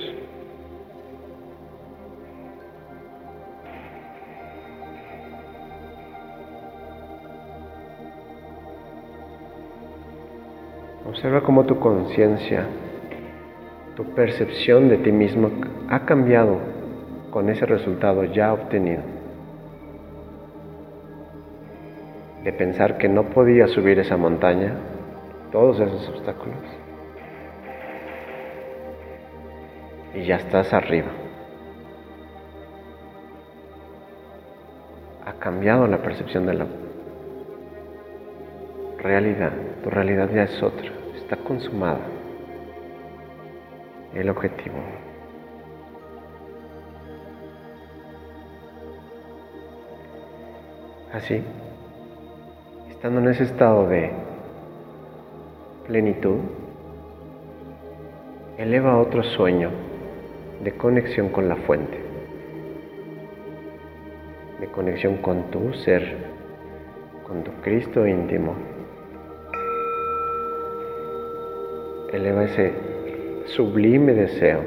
Observa 11.09 11.41
cómo 11.41 11.65
tu 11.65 11.79
conciencia, 11.79 12.67
tu 13.95 14.03
percepción 14.13 14.89
de 14.89 14.99
ti 14.99 15.11
mismo 15.11 15.49
ha 15.89 16.05
cambiado 16.05 16.59
con 17.31 17.49
ese 17.49 17.65
resultado 17.65 18.25
ya 18.25 18.53
obtenido. 18.53 19.01
De 22.43 22.53
pensar 22.53 22.99
que 22.99 23.09
no 23.09 23.23
podía 23.23 23.67
subir 23.67 23.97
esa 23.97 24.17
montaña, 24.17 24.92
todos 25.53 25.79
esos 25.79 26.09
obstáculos, 26.09 26.57
y 30.13 30.25
ya 30.25 30.35
estás 30.35 30.73
arriba. 30.73 31.11
Ha 35.25 35.33
cambiado 35.33 35.87
la 35.87 35.99
percepción 35.99 36.45
de 36.45 36.53
la 36.55 36.67
realidad. 38.97 39.53
Tu 39.81 39.89
realidad 39.89 40.29
ya 40.33 40.43
es 40.43 40.61
otra 40.61 40.91
está 41.23 41.37
consumada. 41.37 42.01
El 44.13 44.29
objetivo. 44.29 44.75
Así, 51.11 51.43
estando 52.89 53.19
en 53.19 53.27
ese 53.29 53.43
estado 53.43 53.87
de 53.87 54.11
plenitud, 55.93 56.37
eleva 58.57 58.97
otro 58.97 59.21
sueño 59.21 59.69
de 60.63 60.71
conexión 60.71 61.29
con 61.29 61.47
la 61.47 61.55
fuente, 61.55 61.99
de 64.59 64.67
conexión 64.69 65.17
con 65.17 65.51
tu 65.51 65.71
ser, 65.75 66.17
con 67.27 67.43
tu 67.43 67.51
Cristo 67.61 68.07
íntimo. 68.07 68.55
eleva 72.11 72.45
ese 72.45 72.73
sublime 73.45 74.15
deseo, 74.15 74.61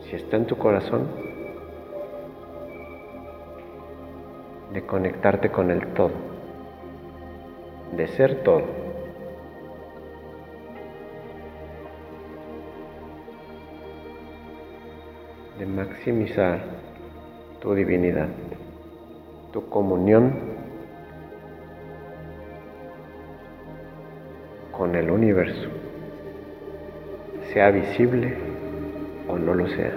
si 0.00 0.16
está 0.16 0.36
en 0.36 0.46
tu 0.46 0.56
corazón, 0.58 1.06
de 4.72 4.82
conectarte 4.82 5.50
con 5.50 5.70
el 5.70 5.86
todo, 5.94 6.10
de 7.96 8.08
ser 8.08 8.42
todo. 8.42 8.81
De 15.62 15.68
maximizar 15.68 16.58
tu 17.60 17.72
divinidad, 17.72 18.26
tu 19.52 19.68
comunión 19.68 20.32
con 24.72 24.96
el 24.96 25.08
universo 25.08 25.68
sea 27.52 27.70
visible 27.70 28.36
o 29.28 29.38
no 29.38 29.54
lo 29.54 29.68
sea. 29.68 29.92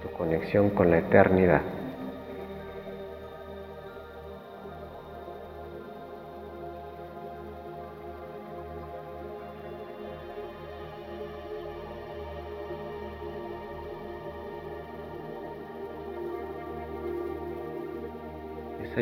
Tu 0.00 0.08
conexión 0.16 0.70
con 0.70 0.92
la 0.92 0.98
eternidad. 0.98 1.75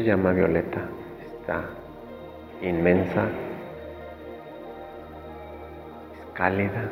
Llama 0.04 0.32
violeta 0.32 0.82
está 1.24 1.64
inmensa, 2.60 3.24
es 6.14 6.26
cálida, 6.34 6.88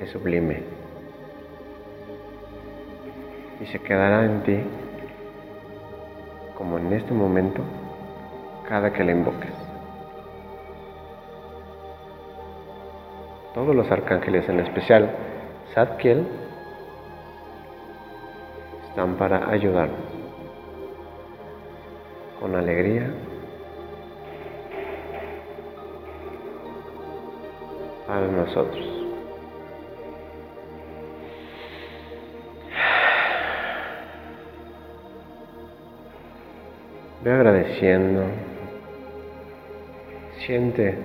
es 0.00 0.10
sublime 0.10 0.62
y 3.60 3.66
se 3.66 3.78
quedará 3.80 4.24
en 4.24 4.42
ti 4.42 4.58
como 6.56 6.78
en 6.78 6.92
este 6.92 7.12
momento 7.12 7.62
cada 8.68 8.92
que 8.92 9.04
la 9.04 9.12
invoques. 9.12 9.52
Todos 13.54 13.74
los 13.74 13.90
arcángeles, 13.90 14.48
en 14.48 14.60
especial 14.60 15.10
Zadkiel, 15.74 16.26
están 18.94 19.16
para 19.16 19.50
ayudarnos 19.50 19.98
con 22.38 22.54
alegría. 22.54 23.12
Para 28.06 28.28
nosotros. 28.28 28.86
Ve 37.24 37.32
agradeciendo. 37.32 38.22
Siente 40.46 40.98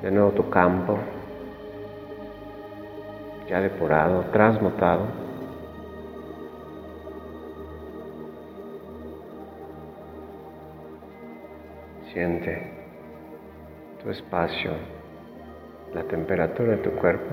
de 0.00 0.10
nuevo 0.10 0.30
tu 0.30 0.48
campo 0.48 0.98
ya 3.50 3.60
depurado, 3.60 4.24
transmutado. 4.32 5.23
Siente 12.14 12.62
tu 14.00 14.08
espacio, 14.08 14.70
la 15.92 16.04
temperatura 16.04 16.76
de 16.76 16.76
tu 16.76 16.90
cuerpo. 16.92 17.26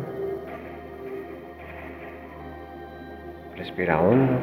Respira 3.55 4.01
hondo. 4.01 4.39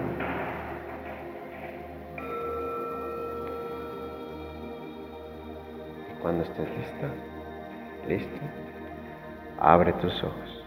Y 6.09 6.23
cuando 6.23 6.45
estés 6.45 6.69
lista, 6.71 7.09
Listo. 8.07 8.41
Abre 9.59 9.93
tus 9.95 10.23
ojos. 10.23 10.58